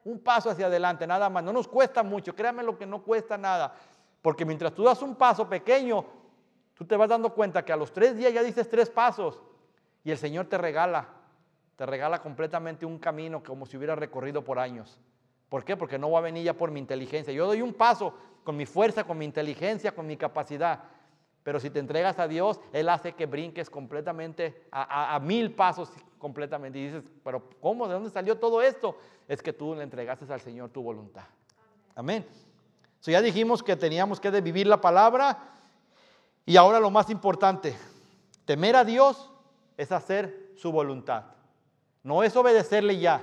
Un 0.05 0.19
paso 0.19 0.51
hacia 0.51 0.67
adelante, 0.67 1.07
nada 1.07 1.31
más. 1.31 1.43
No 1.43 1.53
nos 1.53 1.67
cuesta 1.67 2.03
mucho, 2.03 2.35
créame 2.35 2.63
lo 2.63 2.77
que 2.77 2.85
no 2.85 3.03
cuesta 3.03 3.39
nada. 3.39 3.75
Porque 4.21 4.45
mientras 4.45 4.75
tú 4.75 4.83
das 4.83 5.01
un 5.01 5.15
paso 5.15 5.49
pequeño, 5.49 6.05
tú 6.75 6.85
te 6.85 6.97
vas 6.97 7.09
dando 7.09 7.33
cuenta 7.33 7.65
que 7.65 7.73
a 7.73 7.77
los 7.77 7.93
tres 7.93 8.17
días 8.17 8.33
ya 8.33 8.43
dices 8.43 8.69
tres 8.69 8.91
pasos 8.91 9.41
y 10.05 10.11
el 10.11 10.19
Señor 10.19 10.47
te 10.47 10.59
regala, 10.59 11.09
te 11.77 11.87
regala 11.87 12.21
completamente 12.21 12.85
un 12.85 12.99
camino 12.99 13.43
como 13.43 13.65
si 13.65 13.77
hubiera 13.77 13.95
recorrido 13.95 14.43
por 14.45 14.59
años. 14.59 15.01
¿Por 15.49 15.65
qué? 15.65 15.77
Porque 15.77 15.99
no 15.99 16.11
va 16.11 16.19
a 16.19 16.23
venir 16.23 16.45
ya 16.45 16.55
por 16.55 16.71
mi 16.71 16.81
inteligencia. 16.81 17.33
Yo 17.33 17.47
doy 17.47 17.63
un 17.63 17.73
paso 17.73 18.15
con 18.45 18.57
mi 18.57 18.67
fuerza, 18.67 19.05
con 19.05 19.17
mi 19.17 19.25
inteligencia, 19.25 19.95
con 19.95 20.07
mi 20.07 20.17
capacidad. 20.17 20.83
Pero 21.49 21.61
si 21.61 21.71
te 21.71 21.79
entregas 21.79 22.19
a 22.19 22.29
Dios, 22.29 22.61
Él 22.75 22.91
hace 22.91 23.15
que 23.15 23.25
brinques 23.25 23.71
completamente 23.71 24.67
a, 24.71 25.19
mil 25.23 25.55
pasos 25.55 25.89
completamente. 26.19 26.79
Y 26.79 26.89
dices, 26.89 27.11
pero 27.25 27.49
¿cómo? 27.59 27.89
¿De 27.89 27.95
dónde 27.95 28.11
salió 28.11 28.37
todo 28.37 28.61
esto? 28.61 28.99
Es 29.27 29.41
que 29.41 29.55
tú 29.55 29.75
le 29.75 29.83
entregaste 29.83 30.31
al 30.31 30.43
Señor 30.43 30.69
tu 30.69 30.83
voluntad. 30.83 31.25
Amén. 31.95 32.27
So 33.01 33.11
ya 33.11 33.23
dijimos 33.23 33.63
que 33.63 33.77
teníamos 33.77 34.21
que 34.21 34.31
vivir 34.43 34.67
la 34.67 34.79
palabra. 34.79 35.39
Y 36.45 36.59
ahora 36.59 36.81
lo 36.81 36.91
más 36.91 37.09
importante, 37.09 37.75
temer 38.45 38.77
a 38.77 38.85
Dios 38.85 39.33
es 39.79 39.91
hacer 39.91 40.51
su 40.55 40.71
voluntad. 40.71 41.25
No 42.03 42.23
es 42.25 42.37
obedecerle 42.37 42.99
ya. 42.99 43.23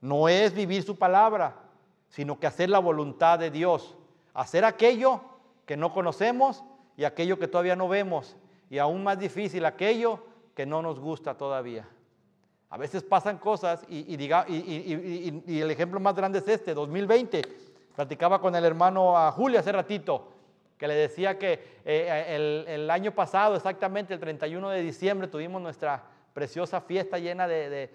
No 0.00 0.26
es 0.30 0.54
vivir 0.54 0.84
su 0.84 0.96
palabra, 0.96 1.54
sino 2.08 2.40
que 2.40 2.46
hacer 2.46 2.70
la 2.70 2.78
voluntad 2.78 3.38
de 3.38 3.50
Dios. 3.50 3.94
Hacer 4.32 4.64
aquello 4.64 5.20
que 5.66 5.76
no 5.76 5.92
conocemos 5.92 6.64
y 7.00 7.04
aquello 7.06 7.38
que 7.38 7.48
todavía 7.48 7.74
no 7.74 7.88
vemos. 7.88 8.36
Y 8.68 8.76
aún 8.76 9.02
más 9.02 9.18
difícil, 9.18 9.64
aquello 9.64 10.22
que 10.54 10.66
no 10.66 10.82
nos 10.82 11.00
gusta 11.00 11.34
todavía. 11.34 11.88
A 12.68 12.76
veces 12.76 13.02
pasan 13.02 13.38
cosas 13.38 13.82
y, 13.88 14.14
diga, 14.18 14.44
y, 14.46 15.60
el 15.62 15.70
ejemplo 15.70 15.98
más 15.98 16.14
grande 16.14 16.40
es 16.40 16.48
este, 16.48 16.74
2020. 16.74 17.40
Platicaba 17.96 18.38
con 18.38 18.54
el 18.54 18.66
hermano 18.66 19.32
Julio 19.32 19.60
hace 19.60 19.72
ratito 19.72 20.28
que 20.76 20.86
le 20.86 20.92
decía 20.92 21.38
que 21.38 21.80
eh, 21.86 22.66
el, 22.68 22.90
año 22.90 23.12
pasado, 23.12 23.56
exactamente 23.56 24.12
el 24.12 24.20
31 24.20 24.68
de 24.68 24.82
diciembre, 24.82 25.28
tuvimos 25.28 25.62
nuestra 25.62 26.04
preciosa 26.34 26.82
fiesta 26.82 27.18
llena 27.18 27.48
de, 27.48 27.88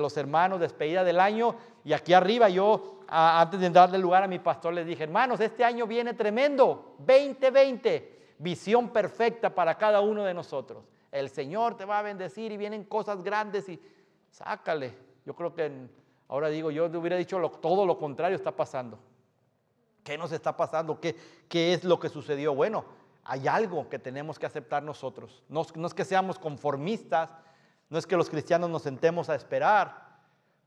los 0.00 0.16
hermanos, 0.16 0.60
despedida 0.60 1.02
del 1.02 1.18
año, 1.18 1.56
y 1.84 1.94
aquí 1.94 2.12
arriba 2.12 2.48
yo, 2.48 3.00
antes 3.08 3.58
de 3.58 3.70
darle 3.70 3.98
lugar 3.98 4.22
a 4.22 4.28
mi 4.28 4.38
pastor, 4.38 4.72
le 4.72 4.84
dije, 4.84 5.02
hermanos, 5.02 5.40
este 5.40 5.64
año 5.64 5.84
viene 5.88 6.14
tremendo, 6.14 6.94
2020, 7.00 8.16
visión 8.38 8.90
perfecta 8.90 9.54
para 9.54 9.76
cada 9.76 10.00
uno 10.00 10.24
de 10.24 10.34
nosotros. 10.34 10.84
El 11.12 11.30
Señor 11.30 11.76
te 11.76 11.84
va 11.84 11.98
a 11.98 12.02
bendecir 12.02 12.52
y 12.52 12.56
vienen 12.56 12.84
cosas 12.84 13.22
grandes 13.22 13.68
y 13.68 13.80
sácale. 14.30 14.94
Yo 15.24 15.34
creo 15.34 15.54
que 15.54 15.88
ahora 16.28 16.48
digo, 16.48 16.70
yo 16.70 16.90
te 16.90 16.96
hubiera 16.96 17.16
dicho 17.16 17.40
todo 17.60 17.86
lo 17.86 17.98
contrario 17.98 18.36
está 18.36 18.52
pasando. 18.52 18.98
¿Qué 20.04 20.16
nos 20.16 20.30
está 20.32 20.56
pasando? 20.56 21.00
¿Qué, 21.00 21.16
¿Qué 21.48 21.72
es 21.72 21.82
lo 21.82 21.98
que 21.98 22.08
sucedió? 22.08 22.54
Bueno, 22.54 22.84
hay 23.28 23.48
algo 23.48 23.88
que 23.88 23.98
tenemos 23.98 24.38
que 24.38 24.46
aceptar 24.46 24.82
nosotros. 24.82 25.42
No, 25.48 25.62
es 25.62 25.94
que 25.94 26.04
seamos 26.04 26.38
conformistas, 26.38 27.30
no 27.90 27.98
es 27.98 28.06
que 28.06 28.16
los 28.16 28.30
cristianos 28.30 28.70
nos 28.70 28.82
sentemos 28.82 29.28
a 29.28 29.34
esperar, 29.34 30.05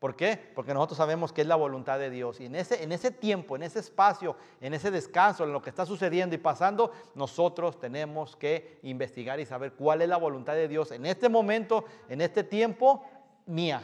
¿Por 0.00 0.16
qué? 0.16 0.50
Porque 0.54 0.72
nosotros 0.72 0.96
sabemos 0.96 1.30
que 1.30 1.42
es 1.42 1.46
la 1.46 1.56
voluntad 1.56 1.98
de 1.98 2.08
Dios. 2.08 2.40
Y 2.40 2.46
en 2.46 2.56
ese, 2.56 2.82
en 2.82 2.90
ese 2.90 3.10
tiempo, 3.10 3.54
en 3.54 3.62
ese 3.62 3.80
espacio, 3.80 4.34
en 4.58 4.72
ese 4.72 4.90
descanso, 4.90 5.44
en 5.44 5.52
lo 5.52 5.60
que 5.60 5.68
está 5.68 5.84
sucediendo 5.84 6.34
y 6.34 6.38
pasando, 6.38 6.90
nosotros 7.14 7.78
tenemos 7.78 8.34
que 8.34 8.78
investigar 8.82 9.38
y 9.40 9.44
saber 9.44 9.74
cuál 9.74 10.00
es 10.00 10.08
la 10.08 10.16
voluntad 10.16 10.54
de 10.54 10.68
Dios 10.68 10.90
en 10.92 11.04
este 11.04 11.28
momento, 11.28 11.84
en 12.08 12.22
este 12.22 12.42
tiempo, 12.42 13.04
mía. 13.44 13.82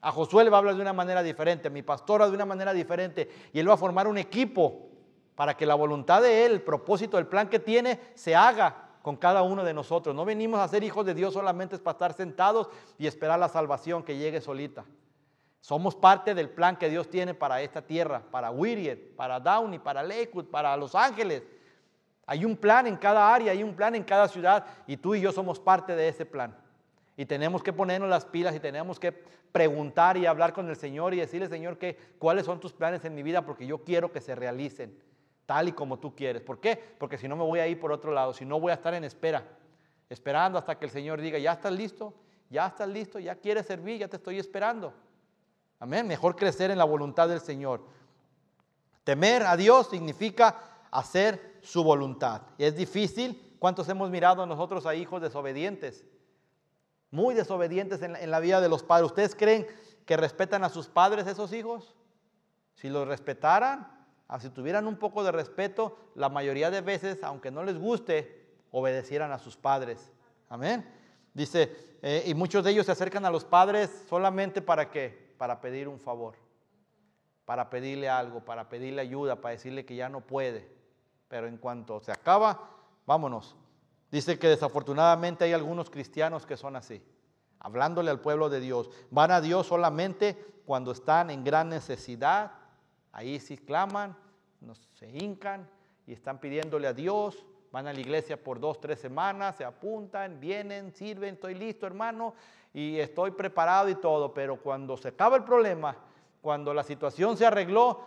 A 0.00 0.10
Josué 0.10 0.44
le 0.44 0.50
va 0.50 0.56
a 0.56 0.60
hablar 0.60 0.76
de 0.76 0.82
una 0.82 0.94
manera 0.94 1.22
diferente, 1.22 1.68
a 1.68 1.70
mi 1.70 1.82
pastora 1.82 2.26
de 2.26 2.34
una 2.34 2.46
manera 2.46 2.72
diferente, 2.72 3.28
y 3.52 3.60
él 3.60 3.68
va 3.68 3.74
a 3.74 3.76
formar 3.76 4.08
un 4.08 4.16
equipo 4.16 4.88
para 5.34 5.54
que 5.58 5.66
la 5.66 5.74
voluntad 5.74 6.22
de 6.22 6.46
él, 6.46 6.52
el 6.52 6.62
propósito, 6.62 7.18
el 7.18 7.26
plan 7.26 7.50
que 7.50 7.58
tiene, 7.58 8.00
se 8.14 8.34
haga 8.34 8.88
con 9.02 9.16
cada 9.16 9.42
uno 9.42 9.62
de 9.62 9.74
nosotros. 9.74 10.16
No 10.16 10.24
venimos 10.24 10.58
a 10.58 10.68
ser 10.68 10.82
hijos 10.84 11.04
de 11.04 11.12
Dios 11.12 11.34
solamente 11.34 11.76
para 11.78 11.92
estar 11.92 12.12
sentados 12.14 12.70
y 12.98 13.06
esperar 13.06 13.38
la 13.38 13.50
salvación 13.50 14.02
que 14.02 14.16
llegue 14.16 14.40
solita. 14.40 14.86
Somos 15.62 15.94
parte 15.94 16.34
del 16.34 16.50
plan 16.50 16.74
que 16.74 16.90
Dios 16.90 17.08
tiene 17.08 17.34
para 17.34 17.62
esta 17.62 17.82
tierra, 17.82 18.20
para 18.32 18.50
Whittier, 18.50 19.14
para 19.14 19.38
Downey, 19.38 19.78
para 19.78 20.02
Lakewood, 20.02 20.46
para 20.46 20.76
Los 20.76 20.96
Ángeles. 20.96 21.44
Hay 22.26 22.44
un 22.44 22.56
plan 22.56 22.88
en 22.88 22.96
cada 22.96 23.32
área, 23.32 23.52
hay 23.52 23.62
un 23.62 23.76
plan 23.76 23.94
en 23.94 24.02
cada 24.02 24.26
ciudad 24.26 24.66
y 24.88 24.96
tú 24.96 25.14
y 25.14 25.20
yo 25.20 25.30
somos 25.30 25.60
parte 25.60 25.94
de 25.94 26.08
ese 26.08 26.26
plan. 26.26 26.56
Y 27.16 27.26
tenemos 27.26 27.62
que 27.62 27.72
ponernos 27.72 28.10
las 28.10 28.24
pilas 28.24 28.56
y 28.56 28.60
tenemos 28.60 28.98
que 28.98 29.12
preguntar 29.12 30.16
y 30.16 30.26
hablar 30.26 30.52
con 30.52 30.68
el 30.68 30.74
Señor 30.74 31.14
y 31.14 31.18
decirle, 31.18 31.46
Señor, 31.46 31.78
que, 31.78 31.96
cuáles 32.18 32.44
son 32.44 32.58
tus 32.58 32.72
planes 32.72 33.04
en 33.04 33.14
mi 33.14 33.22
vida 33.22 33.46
porque 33.46 33.64
yo 33.64 33.84
quiero 33.84 34.10
que 34.10 34.20
se 34.20 34.34
realicen 34.34 34.98
tal 35.46 35.68
y 35.68 35.72
como 35.72 36.00
tú 36.00 36.16
quieres. 36.16 36.42
¿Por 36.42 36.58
qué? 36.58 36.76
Porque 36.98 37.18
si 37.18 37.28
no 37.28 37.36
me 37.36 37.44
voy 37.44 37.60
a 37.60 37.68
ir 37.68 37.78
por 37.78 37.92
otro 37.92 38.10
lado, 38.10 38.32
si 38.32 38.44
no 38.44 38.58
voy 38.58 38.72
a 38.72 38.74
estar 38.74 38.94
en 38.94 39.04
espera, 39.04 39.44
esperando 40.10 40.58
hasta 40.58 40.76
que 40.76 40.86
el 40.86 40.90
Señor 40.90 41.20
diga, 41.20 41.38
ya 41.38 41.52
estás 41.52 41.72
listo, 41.72 42.12
ya 42.50 42.66
estás 42.66 42.88
listo, 42.88 43.20
ya 43.20 43.36
quieres 43.36 43.66
servir, 43.66 44.00
ya 44.00 44.08
te 44.08 44.16
estoy 44.16 44.40
esperando. 44.40 44.92
Amén. 45.82 46.06
Mejor 46.06 46.36
crecer 46.36 46.70
en 46.70 46.78
la 46.78 46.84
voluntad 46.84 47.28
del 47.28 47.40
Señor. 47.40 47.80
Temer 49.02 49.42
a 49.42 49.56
Dios 49.56 49.90
significa 49.90 50.56
hacer 50.92 51.58
su 51.60 51.82
voluntad. 51.82 52.42
Y 52.56 52.62
es 52.62 52.76
difícil. 52.76 53.56
¿Cuántos 53.58 53.88
hemos 53.88 54.08
mirado 54.08 54.46
nosotros 54.46 54.86
a 54.86 54.94
hijos 54.94 55.20
desobedientes? 55.20 56.04
Muy 57.10 57.34
desobedientes 57.34 58.00
en 58.02 58.30
la, 58.30 58.38
vida 58.38 58.60
de 58.60 58.68
los 58.68 58.84
padres. 58.84 59.06
¿Ustedes 59.06 59.34
creen 59.34 59.66
que 60.06 60.16
respetan 60.16 60.62
a 60.62 60.68
sus 60.68 60.86
padres 60.86 61.26
esos 61.26 61.52
hijos? 61.52 61.96
Si 62.76 62.88
los 62.88 63.08
respetaran, 63.08 64.06
ah, 64.28 64.38
si 64.38 64.50
tuvieran 64.50 64.86
un 64.86 64.98
poco 64.98 65.24
de 65.24 65.32
respeto, 65.32 65.98
la 66.14 66.28
mayoría 66.28 66.70
de 66.70 66.80
veces, 66.80 67.24
aunque 67.24 67.50
no 67.50 67.64
les 67.64 67.76
guste, 67.76 68.54
obedecieran 68.70 69.32
a 69.32 69.40
sus 69.40 69.56
padres. 69.56 70.12
Amén. 70.48 70.88
Dice, 71.34 71.74
eh, 72.02 72.22
y 72.24 72.34
muchos 72.34 72.62
de 72.62 72.70
ellos 72.70 72.86
se 72.86 72.92
acercan 72.92 73.24
a 73.24 73.30
los 73.30 73.44
padres 73.44 74.04
solamente 74.08 74.62
para 74.62 74.88
que 74.88 75.21
para 75.42 75.60
pedir 75.60 75.88
un 75.88 75.98
favor, 75.98 76.36
para 77.44 77.68
pedirle 77.68 78.08
algo, 78.08 78.44
para 78.44 78.68
pedirle 78.68 79.02
ayuda, 79.02 79.40
para 79.40 79.54
decirle 79.54 79.84
que 79.84 79.96
ya 79.96 80.08
no 80.08 80.20
puede. 80.20 80.70
Pero 81.26 81.48
en 81.48 81.56
cuanto 81.56 81.98
se 81.98 82.12
acaba, 82.12 82.70
vámonos. 83.06 83.56
Dice 84.12 84.38
que 84.38 84.46
desafortunadamente 84.46 85.42
hay 85.42 85.52
algunos 85.52 85.90
cristianos 85.90 86.46
que 86.46 86.56
son 86.56 86.76
así, 86.76 87.02
hablándole 87.58 88.12
al 88.12 88.20
pueblo 88.20 88.50
de 88.50 88.60
Dios. 88.60 88.88
Van 89.10 89.32
a 89.32 89.40
Dios 89.40 89.66
solamente 89.66 90.62
cuando 90.64 90.92
están 90.92 91.28
en 91.28 91.42
gran 91.42 91.70
necesidad. 91.70 92.52
Ahí 93.10 93.40
sí 93.40 93.58
claman, 93.58 94.16
se 94.92 95.08
hincan 95.08 95.68
y 96.06 96.12
están 96.12 96.38
pidiéndole 96.38 96.86
a 96.86 96.92
Dios. 96.92 97.44
Van 97.72 97.86
a 97.86 97.92
la 97.92 98.00
iglesia 98.00 98.36
por 98.36 98.60
dos, 98.60 98.78
tres 98.80 99.00
semanas, 99.00 99.56
se 99.56 99.64
apuntan, 99.64 100.38
vienen, 100.38 100.92
sirven, 100.92 101.34
estoy 101.34 101.54
listo 101.54 101.86
hermano, 101.86 102.34
y 102.74 102.98
estoy 102.98 103.30
preparado 103.30 103.88
y 103.88 103.94
todo, 103.94 104.32
pero 104.32 104.56
cuando 104.56 104.96
se 104.98 105.08
acaba 105.08 105.36
el 105.36 105.44
problema, 105.44 105.96
cuando 106.42 106.74
la 106.74 106.82
situación 106.82 107.36
se 107.36 107.46
arregló, 107.46 108.00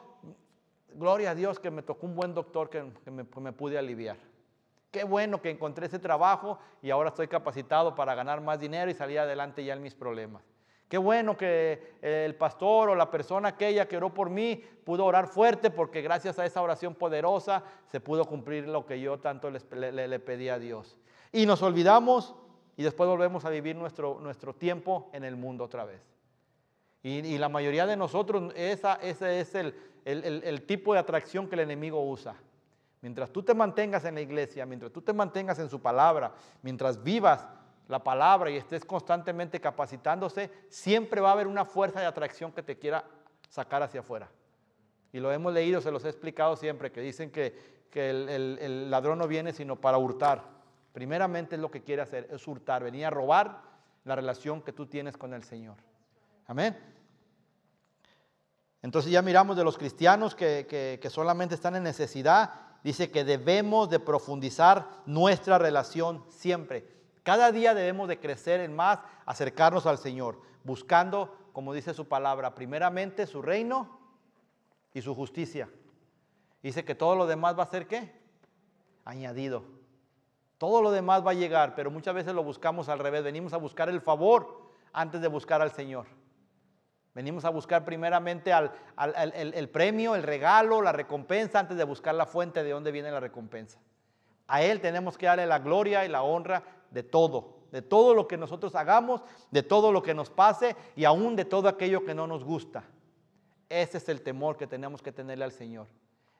gloria 0.93 1.32
a 1.32 1.36
Dios 1.36 1.60
que 1.60 1.71
me 1.71 1.82
tocó 1.82 2.06
un 2.06 2.15
buen 2.15 2.34
doctor 2.34 2.69
que, 2.69 2.84
me, 3.10 3.23
me 3.23 3.51
pude 3.51 3.78
aliviar. 3.78 4.17
Qué 4.91 5.04
bueno 5.04 5.41
que 5.41 5.49
encontré 5.49 5.88
ese 5.88 5.99
trabajo 5.99 6.60
y 6.82 6.91
ahora 6.91 7.10
estoy 7.10 7.28
capacitado 7.28 7.95
para 7.95 8.15
ganar 8.15 8.41
más 8.41 8.60
dinero 8.60 8.89
y 8.89 8.93
salir 8.93 9.19
adelante 9.19 9.65
ya 9.65 9.73
en 9.73 9.82
mis 9.82 9.95
problemas. 9.95 10.43
Qué 10.88 11.00
bueno 11.00 11.36
que 11.36 11.95
el 12.02 12.36
pastor 12.36 12.89
o 12.89 12.95
la 12.95 13.10
persona 13.10 13.50
aquella 13.50 13.88
que 13.88 13.98
oró 13.98 14.13
por 14.13 14.30
mí 14.30 14.62
pudo 14.84 15.06
orar 15.06 15.28
fuerte 15.28 15.71
porque 15.71 16.02
gracias 16.02 16.38
a 16.38 16.45
esa 16.45 16.62
oración 16.62 16.93
poderosa 16.93 17.63
se 17.88 18.00
pudo 18.00 18.26
cumplir 18.26 18.67
lo 18.67 18.86
que 18.86 19.02
yo 19.02 19.19
tanto 19.19 19.50
le, 19.50 20.19
pedí 20.19 20.50
a 20.50 20.60
Dios. 20.60 20.95
Y 21.32 21.48
nos 21.48 21.63
olvidamos 21.63 22.36
y 22.78 22.84
después 22.84 23.10
volvemos 23.10 23.45
a 23.45 23.50
vivir 23.50 23.76
nuestro, 23.76 24.19
nuestro 24.21 24.54
tiempo 24.54 25.10
en 25.13 25.24
el 25.24 25.36
mundo 25.36 25.63
otra 25.63 25.86
vez. 25.86 26.02
Y, 27.02 27.38
la 27.38 27.50
mayoría 27.50 27.86
de 27.86 27.95
nosotros, 27.95 28.52
esa, 28.56 28.95
ese 28.95 29.39
es 29.39 29.54
el, 29.54 29.76
el, 30.06 30.62
tipo 30.63 30.93
de 30.93 31.00
atracción 31.00 31.48
que 31.48 31.54
el 31.54 31.62
enemigo 31.62 32.04
usa. 32.04 32.36
Mientras 33.02 33.30
tú 33.32 33.43
te 33.43 33.54
mantengas 33.54 34.06
en 34.06 34.15
la 34.15 34.21
iglesia, 34.21 34.65
mientras 34.65 34.91
tú 34.91 35.02
te 35.02 35.13
mantengas 35.13 35.60
en 35.60 35.69
su 35.69 35.80
palabra, 35.80 36.34
mientras 36.63 37.04
vivas 37.04 37.48
la 37.88 38.04
palabra 38.04 38.50
y 38.50 38.58
estés 38.58 38.84
constantemente 38.86 39.60
capacitándose, 39.60 40.52
siempre 40.69 41.21
va 41.21 41.30
a 41.30 41.34
haber 41.34 41.48
una 41.48 41.65
fuerza 41.65 42.00
de 42.00 42.06
atracción 42.06 42.52
que 42.52 42.63
te 42.63 42.78
quiera 42.78 43.06
sacar 43.50 43.84
hacia 43.84 44.00
afuera. 44.00 44.30
Y 45.13 45.19
lo 45.19 45.32
hemos 45.32 45.54
leído, 45.54 45.82
se 45.82 45.91
los 45.91 46.04
he 46.06 46.10
explicado 46.10 46.56
siempre, 46.56 46.91
que 46.91 47.02
dicen 47.02 47.32
que, 47.32 47.86
que 47.89 48.10
el 48.10 48.91
ladrón 48.91 49.19
no 49.19 49.28
viene 49.28 49.54
sino 49.54 49.76
para 49.76 49.98
hurtar, 49.98 50.56
Primeramente 50.95 51.56
es 51.56 51.62
lo 51.62 51.69
que 51.69 51.84
quiere 51.84 52.04
hacer, 52.04 52.30
es 52.32 52.48
hurtar, 52.48 52.82
venir 52.82 53.06
a 53.06 53.10
robar 53.10 53.60
la 54.06 54.15
relación 54.15 54.62
que 54.62 54.71
tú 54.71 54.86
tienes 54.86 55.17
con 55.17 55.34
el 55.34 55.43
Señor. 55.43 55.76
Amén. 56.48 56.74
Entonces 58.82 59.12
ya 59.12 59.21
miramos 59.21 59.58
de 59.58 59.65
los 59.65 59.78
cristianos 59.78 60.36
que, 60.36 61.06
solamente 61.12 61.54
están 61.54 61.76
en 61.76 61.84
necesidad. 61.84 62.78
Dice 62.82 63.12
que 63.12 63.26
debemos 63.26 63.89
de 63.89 64.00
profundizar 64.00 64.88
nuestra 65.06 65.58
relación 65.58 66.24
siempre. 66.30 66.88
Cada 67.26 67.52
día 67.52 67.74
debemos 67.74 68.08
de 68.08 68.20
crecer 68.20 68.60
en 68.60 68.76
más, 68.76 69.00
acercarnos 69.26 69.88
al 69.88 69.98
Señor, 69.98 70.40
buscando, 70.64 71.36
como 71.54 71.74
dice 71.74 71.96
su 71.96 72.08
palabra, 72.08 72.54
primeramente 72.54 73.26
su 73.26 73.42
reino 73.42 74.00
y 74.94 75.02
su 75.02 75.16
justicia. 75.16 75.68
Dice 76.62 76.86
que 76.86 76.94
todo 76.94 77.16
lo 77.16 77.26
demás 77.26 77.58
va 77.58 77.64
a 77.64 77.72
ser 77.72 77.88
qué? 77.88 78.14
Añadido. 79.06 79.64
Todo 80.60 80.84
lo 80.84 80.92
demás 80.92 81.26
va 81.26 81.32
a 81.32 81.34
llegar, 81.34 81.74
pero 81.74 81.90
muchas 81.90 82.14
veces 82.14 82.36
lo 82.36 82.44
buscamos 82.44 82.90
al 82.90 83.00
revés. 83.00 83.24
Venimos 83.24 83.54
a 83.54 83.58
buscar 83.58 83.90
el 83.90 84.02
favor 84.02 84.70
antes 84.94 85.20
de 85.20 85.28
buscar 85.28 85.64
al 85.64 85.72
Señor. 85.72 86.06
Venimos 87.16 87.44
a 87.44 87.50
buscar 87.50 87.84
primeramente 87.86 88.54
al, 88.54 88.72
el, 89.34 89.70
premio, 89.70 90.14
el 90.14 90.22
regalo, 90.22 90.80
la 90.80 90.92
recompensa, 90.92 91.58
antes 91.58 91.76
de 91.76 91.86
buscar 91.86 92.14
la 92.14 92.28
fuente 92.28 92.64
de 92.64 92.70
dónde 92.70 92.92
viene 92.92 93.10
la 93.10 93.20
recompensa. 93.20 93.80
A 94.48 94.62
Él 94.62 94.80
tenemos 94.80 95.18
que 95.18 95.26
darle 95.26 95.48
la 95.48 95.58
gloria 95.58 96.06
y 96.06 96.08
la 96.08 96.22
honra 96.22 96.75
de 96.91 97.04
todo, 97.04 97.60
de 97.71 97.82
todo 97.82 98.13
lo 98.13 98.28
que 98.28 98.38
nosotros 98.38 98.76
hagamos, 98.76 99.21
de 99.52 99.63
todo 99.63 99.91
lo 99.91 100.02
que 100.02 100.13
nos 100.13 100.30
pase 100.30 100.76
y 100.95 101.06
aún 101.06 101.36
de 101.36 101.45
todo 101.45 101.67
aquello 101.67 102.06
que 102.06 102.15
no 102.15 102.28
nos 102.28 102.43
gusta. 102.43 102.84
Ese 103.69 103.98
es 103.98 104.10
el 104.10 104.21
temor 104.21 104.58
que 104.58 104.67
tenemos 104.67 105.02
que 105.02 105.12
tenerle 105.12 105.45
al 105.45 105.52
Señor. 105.52 105.88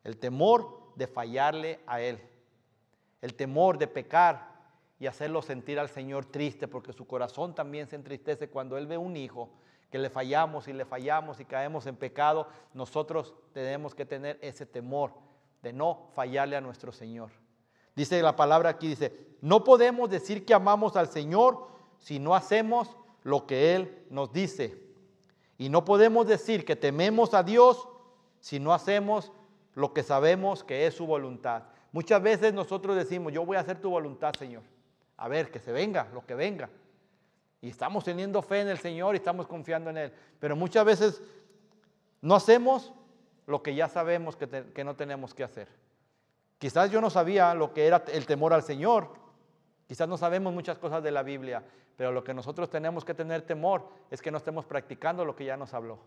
El 0.04 0.18
temor 0.18 0.94
de 0.96 1.08
fallarle 1.08 1.80
a 1.88 2.02
Él 2.02 2.22
el 3.26 3.34
temor 3.34 3.80
de 3.80 3.88
pecar 3.88 4.54
y 5.00 5.08
hacerlo 5.08 5.42
sentir 5.42 5.80
al 5.80 5.90
Señor 5.90 6.26
triste, 6.26 6.68
porque 6.68 6.94
su 6.94 7.08
corazón 7.08 7.56
también 7.56 7.88
se 7.88 7.96
entristece 7.96 8.50
cuando 8.50 8.78
Él 8.78 8.86
ve 8.86 9.00
un 9.00 9.18
hijo 9.18 9.50
que 9.90 9.98
le 9.98 10.12
fallamos 10.12 10.68
y 10.68 10.74
le 10.74 10.86
fallamos 10.86 11.40
y 11.40 11.46
caemos 11.46 11.88
en 11.88 11.96
pecado, 11.96 12.48
nosotros 12.76 13.34
tenemos 13.52 13.96
que 13.96 14.06
tener 14.06 14.38
ese 14.44 14.68
temor 14.68 15.12
de 15.64 15.74
no 15.74 16.12
fallarle 16.14 16.56
a 16.56 16.62
nuestro 16.62 16.92
Señor. 16.92 17.32
Dice 17.96 18.22
la 18.22 18.36
palabra 18.36 18.70
aquí, 18.70 18.88
dice, 18.88 19.26
no 19.42 19.64
podemos 19.64 20.10
decir 20.10 20.46
que 20.46 20.54
amamos 20.54 20.96
al 20.96 21.08
Señor 21.08 21.68
si 21.98 22.20
no 22.20 22.36
hacemos 22.36 22.96
lo 23.24 23.48
que 23.48 23.76
Él 23.76 24.06
nos 24.10 24.34
dice. 24.34 24.84
Y 25.58 25.70
no 25.70 25.86
podemos 25.86 26.28
decir 26.28 26.66
que 26.66 26.76
tememos 26.76 27.34
a 27.34 27.44
Dios 27.44 27.88
si 28.40 28.60
no 28.60 28.74
hacemos 28.74 29.32
lo 29.74 29.94
que 29.94 30.04
sabemos 30.04 30.64
que 30.64 30.86
es 30.86 30.94
su 30.94 31.06
voluntad. 31.06 31.64
Muchas 31.92 32.22
veces 32.22 32.54
nosotros 32.54 32.96
decimos, 32.96 33.32
yo 33.32 33.46
voy 33.46 33.56
a 33.58 33.62
hacer 33.62 33.80
tu 33.80 33.90
voluntad, 33.90 34.34
Señor. 34.38 34.64
A 35.18 35.30
ver, 35.30 35.50
que 35.50 35.60
se 35.60 35.72
venga, 35.72 36.10
lo 36.14 36.26
que 36.26 36.36
venga. 36.36 36.70
Y 37.62 37.70
estamos 37.70 38.04
teniendo 38.04 38.42
fe 38.42 38.62
en 38.62 38.68
el 38.68 38.78
Señor 38.78 39.16
y 39.16 39.18
estamos 39.18 39.48
confiando 39.48 39.90
en 39.90 39.98
Él. 39.98 40.14
Pero 40.40 40.56
muchas 40.56 40.84
veces 40.86 41.22
no 42.22 42.36
hacemos 42.36 42.94
lo 43.48 43.64
que 43.64 43.74
ya 43.74 43.88
sabemos 43.88 44.36
que, 44.36 44.48
que 44.74 44.84
no 44.84 44.96
tenemos 44.96 45.34
que 45.34 45.44
hacer. 45.44 45.70
Quizás 46.58 46.90
yo 46.90 47.02
no 47.02 47.10
sabía 47.10 47.54
lo 47.54 47.74
que 47.74 47.86
era 47.86 48.04
el 48.12 48.26
temor 48.26 48.54
al 48.54 48.64
Señor. 48.64 49.10
Quizás 49.88 50.08
no 50.08 50.18
sabemos 50.18 50.54
muchas 50.54 50.78
cosas 50.80 51.04
de 51.04 51.12
la 51.12 51.24
Biblia. 51.24 51.64
Pero 51.96 52.12
lo 52.12 52.24
que 52.24 52.34
nosotros 52.34 52.70
tenemos 52.70 53.06
que 53.06 53.14
tener 53.14 53.42
temor 53.42 53.88
es 54.10 54.22
que 54.22 54.32
no 54.32 54.38
estemos 54.38 54.66
practicando 54.66 55.24
lo 55.24 55.36
que 55.36 55.46
ya 55.46 55.58
nos 55.58 55.74
habló. 55.74 56.00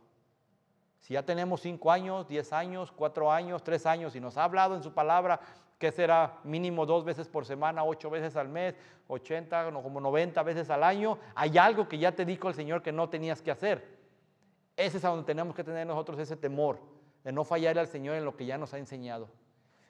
Si 1.01 1.15
ya 1.15 1.23
tenemos 1.23 1.61
cinco 1.61 1.91
años, 1.91 2.29
diez 2.29 2.53
años, 2.53 2.93
cuatro 2.93 3.31
años, 3.31 3.63
tres 3.63 3.87
años 3.87 4.15
y 4.17 4.21
nos 4.21 4.37
ha 4.37 4.45
hablado 4.45 4.75
en 4.75 4.83
su 4.83 4.93
palabra 4.93 5.41
que 5.79 5.93
será 5.93 6.41
mínimo 6.43 6.85
dos 6.85 7.05
veces 7.05 7.29
por 7.29 7.47
semana, 7.47 7.85
ocho 7.85 8.11
veces 8.11 8.37
al 8.37 8.49
mes, 8.49 8.75
ochenta, 9.07 9.71
como 9.71 10.01
noventa 10.01 10.43
veces 10.43 10.69
al 10.71 10.83
año, 10.83 11.19
hay 11.37 11.57
algo 11.57 11.89
que 11.89 11.99
ya 11.99 12.13
te 12.13 12.25
dijo 12.25 12.49
el 12.49 12.55
Señor 12.55 12.83
que 12.83 12.91
no 12.91 13.09
tenías 13.09 13.41
que 13.41 13.53
hacer. 13.53 13.97
Ese 14.77 14.99
es 14.99 15.05
a 15.05 15.11
donde 15.11 15.25
tenemos 15.25 15.55
que 15.55 15.63
tener 15.63 15.87
nosotros 15.87 16.19
ese 16.19 16.37
temor 16.37 16.81
de 17.23 17.33
no 17.33 17.45
fallarle 17.45 17.81
al 17.81 17.87
Señor 17.87 18.17
en 18.17 18.25
lo 18.25 18.37
que 18.37 18.45
ya 18.45 18.59
nos 18.59 18.75
ha 18.75 18.79
enseñado. 18.79 19.29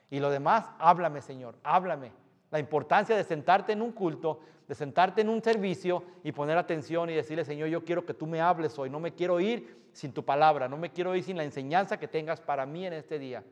Y 0.09 0.19
lo 0.19 0.29
demás, 0.29 0.69
háblame, 0.79 1.21
Señor, 1.21 1.55
háblame. 1.63 2.11
La 2.51 2.59
importancia 2.59 3.15
de 3.15 3.23
sentarte 3.23 3.73
en 3.73 3.81
un 3.81 3.91
culto, 3.91 4.39
de 4.67 4.75
sentarte 4.75 5.21
en 5.21 5.29
un 5.29 5.41
servicio 5.41 6.03
y 6.23 6.31
poner 6.31 6.57
atención 6.57 7.09
y 7.09 7.13
decirle, 7.13 7.45
Señor, 7.45 7.69
yo 7.69 7.83
quiero 7.83 8.05
que 8.05 8.13
tú 8.13 8.25
me 8.25 8.41
hables 8.41 8.77
hoy, 8.79 8.89
no 8.89 8.99
me 8.99 9.13
quiero 9.13 9.39
ir 9.39 9.89
sin 9.93 10.13
tu 10.13 10.23
palabra, 10.23 10.67
no 10.67 10.77
me 10.77 10.91
quiero 10.91 11.15
ir 11.15 11.23
sin 11.23 11.37
la 11.37 11.43
enseñanza 11.43 11.97
que 11.97 12.07
tengas 12.07 12.41
para 12.41 12.65
mí 12.65 12.85
en 12.85 12.93
este 12.93 13.19
día. 13.19 13.43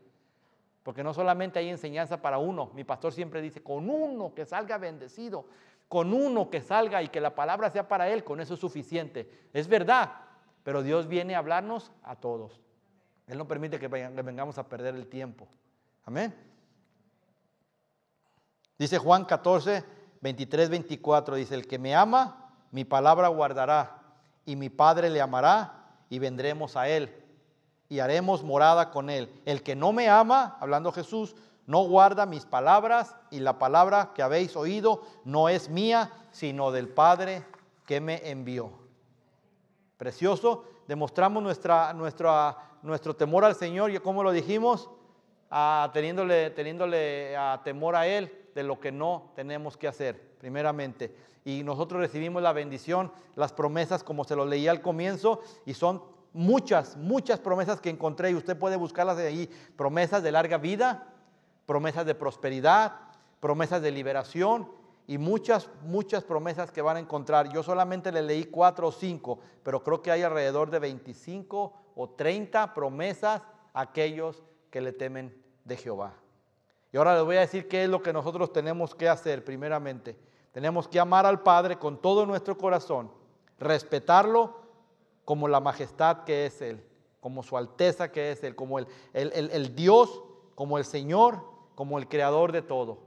Porque 0.83 1.03
no 1.03 1.13
solamente 1.13 1.59
hay 1.59 1.69
enseñanza 1.69 2.21
para 2.21 2.37
uno, 2.37 2.71
mi 2.73 2.83
pastor 2.83 3.13
siempre 3.13 3.41
dice, 3.41 3.61
con 3.61 3.89
uno 3.89 4.33
que 4.33 4.45
salga 4.45 4.77
bendecido, 4.77 5.45
con 5.87 6.13
uno 6.13 6.49
que 6.49 6.61
salga 6.61 7.03
y 7.03 7.09
que 7.09 7.21
la 7.21 7.35
palabra 7.35 7.69
sea 7.69 7.87
para 7.87 8.09
él, 8.09 8.23
con 8.23 8.39
eso 8.39 8.55
es 8.55 8.59
suficiente. 8.59 9.29
Es 9.53 9.67
verdad, 9.67 10.13
pero 10.63 10.83
Dios 10.83 11.07
viene 11.07 11.35
a 11.35 11.39
hablarnos 11.39 11.91
a 12.03 12.15
todos. 12.15 12.61
Él 13.27 13.37
no 13.37 13.47
permite 13.47 13.79
que 13.79 13.87
vengamos 13.87 14.57
a 14.57 14.67
perder 14.67 14.95
el 14.95 15.07
tiempo. 15.07 15.47
Amén. 16.07 16.33
Dice 18.79 18.97
Juan 18.97 19.25
14, 19.25 19.83
23, 20.21 20.69
24, 20.69 21.35
dice, 21.35 21.53
el 21.53 21.67
que 21.67 21.77
me 21.77 21.93
ama, 21.95 22.49
mi 22.71 22.85
palabra 22.85 23.27
guardará, 23.27 24.03
y 24.45 24.55
mi 24.55 24.69
Padre 24.69 25.09
le 25.09 25.19
amará, 25.19 25.97
y 26.09 26.19
vendremos 26.19 26.77
a 26.77 26.87
él, 26.87 27.13
y 27.89 27.99
haremos 27.99 28.41
morada 28.41 28.89
con 28.89 29.09
él. 29.09 29.41
El 29.43 29.63
que 29.63 29.75
no 29.75 29.91
me 29.91 30.07
ama, 30.07 30.55
hablando 30.61 30.93
Jesús, 30.93 31.35
no 31.65 31.81
guarda 31.81 32.25
mis 32.25 32.45
palabras, 32.45 33.17
y 33.29 33.41
la 33.41 33.59
palabra 33.59 34.13
que 34.15 34.23
habéis 34.23 34.55
oído 34.55 35.01
no 35.25 35.49
es 35.49 35.67
mía, 35.67 36.13
sino 36.31 36.71
del 36.71 36.87
Padre 36.87 37.45
que 37.85 37.99
me 37.99 38.29
envió. 38.29 38.71
Precioso, 39.97 40.63
demostramos 40.87 41.43
nuestra, 41.43 41.91
nuestra, 41.91 42.55
nuestro 42.81 43.13
temor 43.13 43.43
al 43.43 43.55
Señor, 43.55 43.91
y 43.91 43.99
como 43.99 44.23
lo 44.23 44.31
dijimos, 44.31 44.89
teniéndole, 45.93 46.49
teniéndole 46.51 47.35
temor 47.63 47.95
a 47.95 48.07
Él 48.07 48.31
de 48.53 48.63
lo 48.63 48.79
que 48.79 48.91
no 48.91 49.31
tenemos 49.35 49.77
que 49.77 49.87
hacer, 49.87 50.19
primeramente. 50.39 51.13
Y 51.45 51.63
nosotros 51.63 52.01
recibimos 52.01 52.41
la 52.41 52.53
bendición, 52.53 53.11
las 53.35 53.53
promesas, 53.53 54.03
como 54.03 54.23
se 54.23 54.35
lo 54.35 54.45
leía 54.45 54.71
al 54.71 54.81
comienzo, 54.81 55.41
y 55.65 55.73
son 55.73 56.03
muchas, 56.33 56.97
muchas 56.97 57.39
promesas 57.39 57.79
que 57.79 57.89
encontré, 57.89 58.31
y 58.31 58.35
usted 58.35 58.57
puede 58.57 58.75
buscarlas 58.75 59.17
de 59.17 59.27
ahí, 59.27 59.49
promesas 59.75 60.23
de 60.23 60.31
larga 60.31 60.57
vida, 60.57 61.07
promesas 61.65 62.05
de 62.05 62.15
prosperidad, 62.15 62.93
promesas 63.39 63.81
de 63.81 63.91
liberación, 63.91 64.69
y 65.09 65.17
muchas, 65.17 65.69
muchas 65.83 66.25
promesas 66.25 66.69
que 66.69 66.81
van 66.81 66.97
a 66.97 66.99
encontrar. 66.99 67.49
Yo 67.49 67.63
solamente 67.63 68.11
le 68.11 68.21
leí 68.21 68.43
cuatro 68.43 68.89
o 68.89 68.91
cinco, 68.91 69.39
pero 69.63 69.81
creo 69.81 70.01
que 70.01 70.11
hay 70.11 70.21
alrededor 70.21 70.69
de 70.69 70.79
25 70.79 71.73
o 71.95 72.09
30 72.09 72.73
promesas 72.73 73.41
a 73.73 73.81
aquellos 73.81 74.43
que 74.69 74.81
le 74.81 74.93
temen 74.93 75.35
de 75.63 75.77
Jehová. 75.77 76.13
Y 76.91 76.97
ahora 76.97 77.15
les 77.15 77.23
voy 77.23 77.35
a 77.35 77.41
decir 77.41 77.67
qué 77.67 77.83
es 77.83 77.89
lo 77.89 78.01
que 78.01 78.13
nosotros 78.13 78.51
tenemos 78.53 78.95
que 78.95 79.09
hacer 79.09 79.43
primeramente. 79.43 80.17
Tenemos 80.51 80.87
que 80.87 80.99
amar 80.99 81.25
al 81.25 81.43
Padre 81.43 81.77
con 81.77 82.01
todo 82.01 82.25
nuestro 82.25 82.57
corazón, 82.57 83.11
respetarlo 83.59 84.61
como 85.25 85.47
la 85.47 85.59
majestad 85.59 86.23
que 86.23 86.45
es 86.45 86.61
Él, 86.61 86.83
como 87.19 87.43
su 87.43 87.57
alteza 87.57 88.11
que 88.11 88.31
es 88.31 88.43
Él, 88.43 88.55
como 88.55 88.79
el, 88.79 88.87
el, 89.13 89.75
Dios, 89.75 90.23
como 90.55 90.77
el 90.77 90.85
Señor, 90.85 91.41
como 91.75 91.99
el 91.99 92.07
creador 92.07 92.51
de 92.51 92.61
todo. 92.61 92.99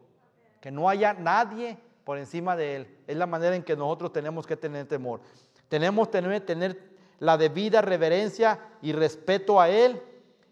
Que 0.60 0.70
no 0.70 0.88
haya 0.88 1.14
nadie 1.14 1.78
por 2.04 2.18
encima 2.18 2.56
de 2.56 2.76
Él. 2.76 2.98
Es 3.06 3.16
la 3.16 3.26
manera 3.26 3.56
en 3.56 3.62
que 3.62 3.74
nosotros 3.74 4.12
tenemos 4.12 4.46
que 4.46 4.56
tener 4.56 4.86
temor. 4.86 5.20
Tenemos 5.68 6.08
que 6.08 6.12
tener, 6.12 6.40
tener 6.44 6.90
la 7.18 7.38
debida 7.38 7.80
reverencia 7.80 8.60
y 8.82 8.92
respeto 8.92 9.60
a 9.60 9.70
Él 9.70 10.02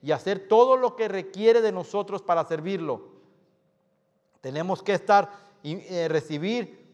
y 0.02 0.12
hacer 0.12 0.48
todo 0.48 0.76
lo 0.76 0.96
que 0.96 1.08
requiere 1.08 1.60
de 1.60 1.72
nosotros 1.72 2.22
para 2.22 2.44
servirlo. 2.44 3.08
Tenemos 4.40 4.82
que 4.82 4.94
estar 4.94 5.30
y 5.62 5.80
eh, 5.92 6.08
recibir, 6.08 6.86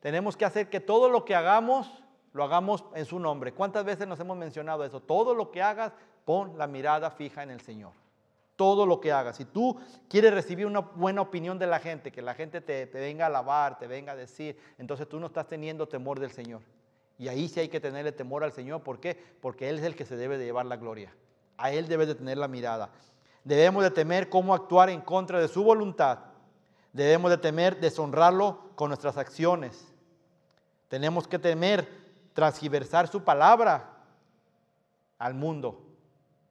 tenemos 0.00 0.36
que 0.36 0.44
hacer 0.44 0.68
que 0.68 0.80
todo 0.80 1.08
lo 1.08 1.24
que 1.24 1.34
hagamos, 1.34 1.88
lo 2.32 2.44
hagamos 2.44 2.84
en 2.94 3.04
su 3.04 3.18
nombre. 3.18 3.52
¿Cuántas 3.52 3.84
veces 3.84 4.06
nos 4.06 4.18
hemos 4.20 4.36
mencionado 4.36 4.84
eso? 4.84 5.00
Todo 5.00 5.34
lo 5.34 5.50
que 5.50 5.62
hagas, 5.62 5.92
pon 6.24 6.58
la 6.58 6.66
mirada 6.66 7.10
fija 7.10 7.42
en 7.42 7.50
el 7.50 7.60
Señor. 7.60 7.92
Todo 8.56 8.86
lo 8.86 9.00
que 9.00 9.12
hagas. 9.12 9.36
Si 9.36 9.44
tú 9.44 9.78
quieres 10.08 10.34
recibir 10.34 10.66
una 10.66 10.80
buena 10.80 11.20
opinión 11.20 11.60
de 11.60 11.68
la 11.68 11.78
gente, 11.78 12.10
que 12.10 12.22
la 12.22 12.34
gente 12.34 12.60
te, 12.60 12.88
te 12.88 12.98
venga 12.98 13.24
a 13.24 13.28
alabar, 13.28 13.78
te 13.78 13.86
venga 13.86 14.12
a 14.12 14.16
decir, 14.16 14.58
entonces 14.78 15.08
tú 15.08 15.20
no 15.20 15.28
estás 15.28 15.46
teniendo 15.46 15.86
temor 15.86 16.18
del 16.18 16.32
Señor. 16.32 16.62
Y 17.18 17.28
ahí 17.28 17.48
sí 17.48 17.60
hay 17.60 17.68
que 17.68 17.80
tenerle 17.80 18.10
temor 18.10 18.42
al 18.42 18.52
Señor. 18.52 18.82
¿Por 18.82 18.98
qué? 18.98 19.16
Porque 19.40 19.68
Él 19.68 19.78
es 19.78 19.84
el 19.84 19.94
que 19.94 20.04
se 20.04 20.16
debe 20.16 20.38
de 20.38 20.44
llevar 20.44 20.66
la 20.66 20.76
gloria. 20.76 21.12
A 21.58 21.70
Él 21.70 21.88
debe 21.88 22.06
de 22.06 22.14
tener 22.14 22.38
la 22.38 22.48
mirada. 22.48 22.88
Debemos 23.44 23.82
de 23.82 23.90
temer 23.90 24.30
cómo 24.30 24.54
actuar 24.54 24.88
en 24.88 25.02
contra 25.02 25.38
de 25.40 25.48
su 25.48 25.62
voluntad 25.62 26.18
Debemos 26.92 27.30
de 27.30 27.38
temer 27.38 27.78
deshonrarlo 27.78 28.70
con 28.74 28.88
nuestras 28.88 29.16
acciones. 29.18 29.92
Tenemos 30.88 31.28
que 31.28 31.38
temer 31.38 31.88
transgiversar 32.32 33.08
su 33.08 33.22
palabra 33.22 33.90
al 35.18 35.34
mundo. 35.34 35.84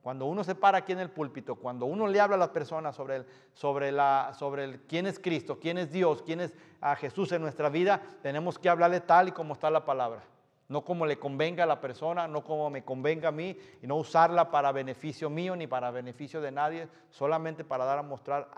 Cuando 0.01 0.25
uno 0.25 0.43
se 0.43 0.55
para 0.55 0.77
aquí 0.77 0.93
en 0.93 0.99
el 0.99 1.09
púlpito, 1.09 1.55
cuando 1.55 1.85
uno 1.85 2.07
le 2.07 2.21
habla 2.21 2.35
a 2.35 2.39
las 2.39 2.49
personas 2.49 2.95
sobre, 2.95 3.17
el, 3.17 3.25
sobre, 3.53 3.91
la, 3.91 4.33
sobre 4.37 4.63
el, 4.63 4.81
quién 4.83 5.05
es 5.05 5.19
Cristo, 5.19 5.59
quién 5.59 5.77
es 5.77 5.91
Dios, 5.91 6.21
quién 6.21 6.39
es 6.39 6.53
a 6.79 6.95
Jesús 6.95 7.31
en 7.33 7.41
nuestra 7.41 7.67
vida, 7.67 8.01
tenemos 8.21 8.57
que 8.57 8.69
hablarle 8.69 9.01
tal 9.01 9.27
y 9.27 9.31
como 9.31 9.53
está 9.53 9.69
la 9.69 9.83
palabra 9.83 10.23
no 10.69 10.84
como 10.84 11.06
le 11.06 11.17
convenga 11.17 11.63
a 11.63 11.67
la 11.67 11.80
persona, 11.80 12.27
no 12.27 12.43
como 12.43 12.69
me 12.69 12.84
convenga 12.84 13.30
a 13.30 13.32
mí, 13.32 13.58
y 13.82 13.88
no 13.88 13.95
usarla 13.95 14.51
para 14.51 14.71
beneficio 14.71 15.30
mío 15.30 15.56
ni 15.56 15.65
para 15.67 15.91
beneficio 15.91 16.41
de 16.41 16.51
nadie, 16.51 16.89
solamente 17.10 17.63
para 17.63 17.86
dar 17.86 17.99
a 17.99 18.03
mostrar 18.03 18.49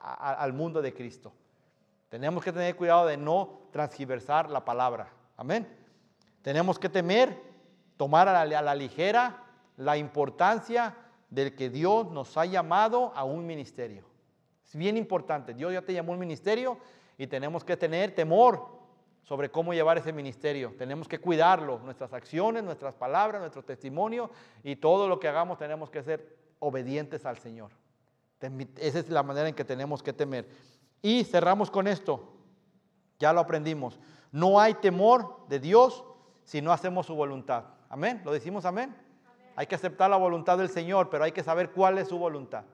al 0.00 0.52
mundo 0.52 0.80
de 0.80 0.94
Cristo. 0.94 1.32
Tenemos 2.08 2.42
que 2.42 2.52
tener 2.52 2.74
cuidado 2.74 3.06
de 3.06 3.18
no 3.18 3.60
transgiversar 3.70 4.48
la 4.48 4.64
palabra. 4.64 5.12
Amén. 5.36 5.68
Tenemos 6.40 6.78
que 6.78 6.88
temer, 6.88 7.38
tomar 7.98 8.28
a 8.28 8.44
la, 8.44 8.58
a 8.58 8.62
la 8.62 8.74
ligera 8.74 9.44
la 9.76 9.98
importancia 9.98 10.96
del 11.28 11.54
que 11.54 11.68
Dios 11.68 12.10
nos 12.10 12.36
ha 12.38 12.46
llamado 12.46 13.12
a 13.14 13.24
un 13.24 13.46
ministerio. 13.46 14.04
Es 14.64 14.74
bien 14.74 14.96
importante. 14.96 15.52
Dios 15.52 15.72
ya 15.72 15.82
te 15.82 15.92
llamó 15.92 16.12
un 16.12 16.18
ministerio 16.18 16.78
y 17.18 17.26
tenemos 17.26 17.62
que 17.62 17.76
tener 17.76 18.14
temor 18.14 18.66
sobre 19.28 19.50
cómo 19.50 19.74
llevar 19.74 19.98
ese 19.98 20.10
ministerio. 20.10 20.74
Tenemos 20.78 21.06
que 21.06 21.20
cuidarlo, 21.20 21.80
nuestras 21.84 22.14
acciones, 22.14 22.64
nuestras 22.64 22.94
palabras, 22.94 23.42
nuestro 23.42 23.62
testimonio 23.62 24.30
y 24.64 24.76
todo 24.76 25.06
lo 25.06 25.20
que 25.20 25.28
hagamos 25.28 25.58
tenemos 25.58 25.90
que 25.90 26.02
ser 26.02 26.34
obedientes 26.60 27.26
al 27.26 27.36
Señor. 27.36 27.70
Esa 28.78 29.00
es 29.00 29.10
la 29.10 29.22
manera 29.22 29.46
en 29.46 29.54
que 29.54 29.66
tenemos 29.66 30.02
que 30.02 30.14
temer. 30.14 30.48
Y 31.02 31.24
cerramos 31.24 31.70
con 31.70 31.86
esto. 31.86 32.32
Ya 33.18 33.34
lo 33.34 33.40
aprendimos. 33.40 34.00
No 34.32 34.58
hay 34.60 34.72
temor 34.72 35.46
de 35.48 35.60
Dios 35.60 36.04
si 36.44 36.62
no 36.62 36.72
hacemos 36.72 37.04
su 37.04 37.14
voluntad. 37.14 37.64
Amén. 37.90 38.22
¿Lo 38.24 38.32
decimos 38.32 38.64
amén? 38.64 38.96
amén? 39.30 39.52
Hay 39.56 39.66
que 39.66 39.74
aceptar 39.74 40.08
la 40.08 40.16
voluntad 40.16 40.56
del 40.56 40.70
Señor, 40.70 41.10
pero 41.10 41.24
hay 41.24 41.32
que 41.32 41.42
saber 41.42 41.72
cuál 41.72 41.98
es 41.98 42.08
su 42.08 42.16
voluntad. 42.16 42.64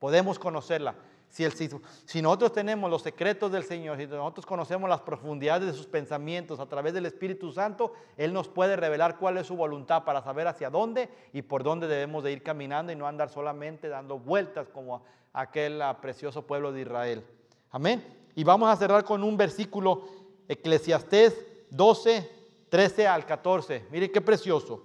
Podemos 0.00 0.40
conocerla. 0.40 0.96
Si, 1.32 2.20
nosotros 2.20 2.52
tenemos 2.52 2.90
los 2.90 3.00
secretos 3.00 3.50
del 3.50 3.64
Señor, 3.64 3.96
si 3.96 4.06
nosotros 4.06 4.44
conocemos 4.44 4.90
las 4.90 5.00
profundidades 5.00 5.66
de 5.66 5.72
sus 5.72 5.86
pensamientos 5.86 6.60
a 6.60 6.66
través 6.66 6.92
del 6.92 7.06
Espíritu 7.06 7.50
Santo, 7.52 7.94
Él 8.18 8.34
nos 8.34 8.48
puede 8.48 8.76
revelar 8.76 9.16
cuál 9.16 9.38
es 9.38 9.46
su 9.46 9.56
voluntad 9.56 10.04
para 10.04 10.20
saber 10.20 10.46
hacia 10.46 10.68
dónde 10.68 11.08
y 11.32 11.40
por 11.40 11.62
dónde 11.62 11.88
debemos 11.88 12.22
de 12.22 12.32
ir 12.32 12.42
caminando 12.42 12.92
y 12.92 12.96
no 12.96 13.06
andar 13.06 13.30
solamente 13.30 13.88
dando 13.88 14.18
vueltas 14.18 14.68
como 14.68 15.04
aquel 15.32 15.80
ah, 15.80 15.98
precioso 16.02 16.46
pueblo 16.46 16.70
de 16.70 16.82
Israel. 16.82 17.24
Amén. 17.70 18.04
Y 18.34 18.44
vamos 18.44 18.68
a 18.68 18.76
cerrar 18.76 19.02
con 19.02 19.24
un 19.24 19.38
versículo, 19.38 20.04
Eclesiastés 20.48 21.46
12, 21.70 22.30
13 22.68 23.06
al 23.08 23.24
14. 23.24 23.86
Miren 23.90 24.12
qué 24.12 24.20
precioso. 24.20 24.84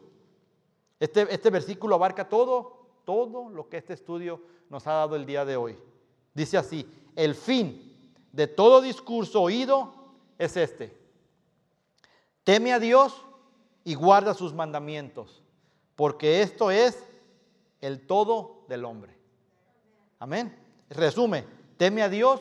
Este, 0.98 1.28
este 1.30 1.50
versículo 1.50 1.96
abarca 1.96 2.30
todo, 2.30 2.88
todo 3.04 3.50
lo 3.50 3.68
que 3.68 3.76
este 3.76 3.92
estudio 3.92 4.42
nos 4.70 4.88
ha 4.88 4.94
dado 4.94 5.18
el 5.18 5.26
día 5.26 5.44
de 5.44 5.58
hoy. 5.58 5.78
Dice 6.38 6.56
así, 6.56 6.88
el 7.16 7.34
fin 7.34 7.98
de 8.32 8.46
todo 8.46 8.80
discurso 8.80 9.42
oído 9.42 9.92
es 10.38 10.56
este. 10.56 10.96
Teme 12.44 12.74
a 12.74 12.80
Dios 12.80 13.26
y 13.84 13.96
guarda 13.96 14.36
sus 14.36 14.54
mandamientos, 14.54 15.42
porque 15.96 16.44
esto 16.44 16.70
es 16.70 17.04
el 17.82 18.06
todo 18.06 18.66
del 18.70 18.86
hombre. 18.86 19.18
Amén. 20.20 20.56
Resume, 20.92 21.44
teme 21.76 22.04
a 22.04 22.10
Dios 22.10 22.40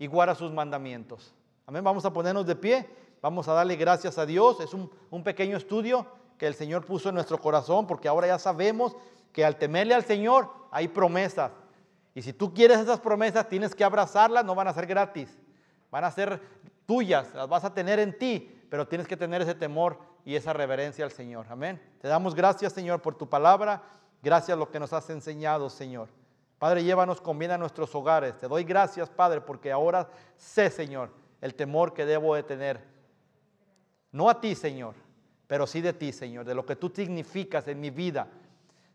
y 0.00 0.08
guarda 0.08 0.34
sus 0.34 0.50
mandamientos. 0.52 1.32
Amén. 1.66 1.84
Vamos 1.84 2.04
a 2.04 2.12
ponernos 2.12 2.48
de 2.48 2.56
pie, 2.56 2.90
vamos 3.22 3.46
a 3.46 3.52
darle 3.52 3.76
gracias 3.76 4.18
a 4.18 4.26
Dios. 4.26 4.58
Es 4.58 4.74
un, 4.74 4.90
un 5.08 5.22
pequeño 5.22 5.56
estudio 5.56 6.04
que 6.36 6.48
el 6.48 6.54
Señor 6.56 6.84
puso 6.84 7.10
en 7.10 7.14
nuestro 7.14 7.40
corazón, 7.40 7.86
porque 7.86 8.08
ahora 8.08 8.26
ya 8.26 8.40
sabemos 8.40 8.96
que 9.32 9.44
al 9.44 9.56
temerle 9.56 9.94
al 9.94 10.04
Señor 10.04 10.50
hay 10.72 10.88
promesas 10.88 11.52
y 12.16 12.22
si 12.22 12.32
tú 12.32 12.54
quieres 12.54 12.78
esas 12.78 12.98
promesas, 12.98 13.46
tienes 13.46 13.74
que 13.74 13.84
abrazarlas, 13.84 14.42
no 14.42 14.54
van 14.54 14.68
a 14.68 14.72
ser 14.72 14.86
gratis, 14.86 15.38
van 15.90 16.02
a 16.02 16.10
ser 16.10 16.40
tuyas, 16.86 17.34
las 17.34 17.46
vas 17.46 17.62
a 17.62 17.74
tener 17.74 17.98
en 17.98 18.16
ti, 18.16 18.58
pero 18.70 18.88
tienes 18.88 19.06
que 19.06 19.18
tener 19.18 19.42
ese 19.42 19.54
temor 19.54 19.98
y 20.24 20.34
esa 20.34 20.54
reverencia 20.54 21.04
al 21.04 21.12
Señor. 21.12 21.44
Amén. 21.50 21.78
Te 22.00 22.08
damos 22.08 22.34
gracias, 22.34 22.72
Señor, 22.72 23.02
por 23.02 23.18
tu 23.18 23.28
palabra. 23.28 23.82
Gracias 24.22 24.56
lo 24.56 24.70
que 24.70 24.80
nos 24.80 24.94
has 24.94 25.10
enseñado, 25.10 25.68
Señor. 25.68 26.08
Padre, 26.58 26.84
llévanos 26.84 27.20
con 27.20 27.38
bien 27.38 27.50
a 27.50 27.58
nuestros 27.58 27.94
hogares. 27.94 28.34
Te 28.38 28.48
doy 28.48 28.64
gracias, 28.64 29.10
Padre, 29.10 29.42
porque 29.42 29.70
ahora 29.70 30.08
sé, 30.38 30.70
Señor, 30.70 31.10
el 31.42 31.54
temor 31.54 31.92
que 31.92 32.06
debo 32.06 32.34
de 32.34 32.44
tener. 32.44 32.82
No 34.10 34.30
a 34.30 34.40
ti, 34.40 34.54
Señor, 34.54 34.94
pero 35.46 35.66
sí 35.66 35.82
de 35.82 35.92
ti, 35.92 36.14
Señor, 36.14 36.46
de 36.46 36.54
lo 36.54 36.64
que 36.64 36.76
tú 36.76 36.88
significas 36.88 37.68
en 37.68 37.78
mi 37.78 37.90
vida. 37.90 38.26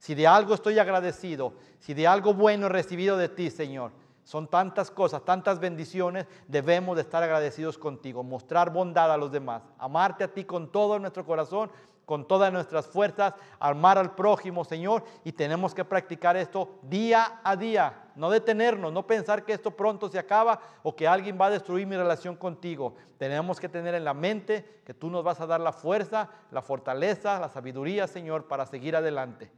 Si 0.01 0.15
de 0.15 0.25
algo 0.25 0.55
estoy 0.55 0.79
agradecido, 0.79 1.53
si 1.77 1.93
de 1.93 2.07
algo 2.07 2.33
bueno 2.33 2.65
he 2.65 2.69
recibido 2.69 3.17
de 3.17 3.29
ti, 3.29 3.51
Señor, 3.51 3.91
son 4.23 4.47
tantas 4.47 4.89
cosas, 4.89 5.23
tantas 5.23 5.59
bendiciones, 5.59 6.25
debemos 6.47 6.95
de 6.95 7.03
estar 7.03 7.21
agradecidos 7.21 7.77
contigo, 7.77 8.23
mostrar 8.23 8.73
bondad 8.73 9.13
a 9.13 9.17
los 9.17 9.31
demás, 9.31 9.61
amarte 9.77 10.23
a 10.23 10.33
ti 10.33 10.43
con 10.43 10.71
todo 10.71 10.97
nuestro 10.97 11.23
corazón 11.23 11.69
con 12.03 12.27
todas 12.27 12.51
nuestras 12.51 12.87
fuerzas, 12.87 13.35
amar 13.59 13.99
al 13.99 14.15
prójimo, 14.15 14.65
Señor, 14.65 15.03
y 15.23 15.31
tenemos 15.31 15.75
que 15.75 15.85
practicar 15.85 16.35
esto 16.35 16.79
día 16.81 17.39
a 17.43 17.55
día, 17.55 18.09
no 18.15 18.31
detenernos, 18.31 18.91
no 18.91 19.05
pensar 19.05 19.45
que 19.45 19.53
esto 19.53 19.71
pronto 19.71 20.09
se 20.09 20.17
acaba 20.19 20.59
o 20.81 20.95
que 20.95 21.07
alguien 21.07 21.37
va 21.39 21.45
a 21.45 21.51
destruir 21.51 21.85
mi 21.85 21.95
relación 21.95 22.35
contigo. 22.35 22.95
Tenemos 23.19 23.59
que 23.59 23.69
tener 23.69 23.93
en 23.93 24.03
la 24.03 24.15
mente 24.15 24.81
que 24.83 24.95
tú 24.95 25.11
nos 25.11 25.23
vas 25.23 25.39
a 25.39 25.45
dar 25.45 25.61
la 25.61 25.71
fuerza, 25.71 26.27
la 26.49 26.63
fortaleza, 26.63 27.39
la 27.39 27.47
sabiduría, 27.47 28.07
Señor, 28.07 28.47
para 28.47 28.65
seguir 28.65 28.95
adelante. 28.95 29.51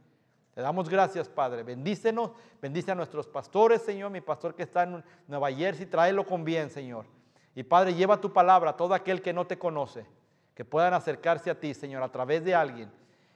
Te 0.54 0.60
damos 0.60 0.88
gracias, 0.88 1.28
Padre. 1.28 1.62
Bendícenos, 1.62 2.30
bendice 2.62 2.92
a 2.92 2.94
nuestros 2.94 3.26
pastores, 3.26 3.82
Señor, 3.82 4.10
mi 4.10 4.20
pastor 4.20 4.54
que 4.54 4.62
está 4.62 4.84
en 4.84 5.04
Nueva 5.26 5.52
Jersey, 5.52 5.86
tráelo 5.86 6.24
con 6.24 6.44
bien, 6.44 6.70
Señor. 6.70 7.06
Y 7.54 7.62
Padre, 7.62 7.94
lleva 7.94 8.20
tu 8.20 8.32
palabra 8.32 8.70
a 8.70 8.76
todo 8.76 8.94
aquel 8.94 9.20
que 9.20 9.32
no 9.32 9.46
te 9.46 9.58
conoce 9.58 10.06
que 10.54 10.64
puedan 10.64 10.94
acercarse 10.94 11.50
a 11.50 11.58
ti, 11.58 11.74
Señor, 11.74 12.02
a 12.02 12.12
través 12.12 12.44
de 12.44 12.54
alguien, 12.54 12.90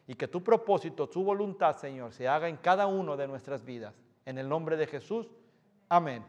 y 0.06 0.14
que 0.14 0.28
tu 0.28 0.42
propósito, 0.42 1.08
tu 1.08 1.24
voluntad, 1.24 1.76
Señor, 1.76 2.12
se 2.12 2.28
haga 2.28 2.48
en 2.48 2.56
cada 2.56 2.86
uno 2.86 3.16
de 3.16 3.26
nuestras 3.26 3.64
vidas. 3.64 3.94
En 4.24 4.38
el 4.38 4.48
nombre 4.48 4.76
de 4.76 4.86
Jesús, 4.86 5.28
amén. 5.88 6.24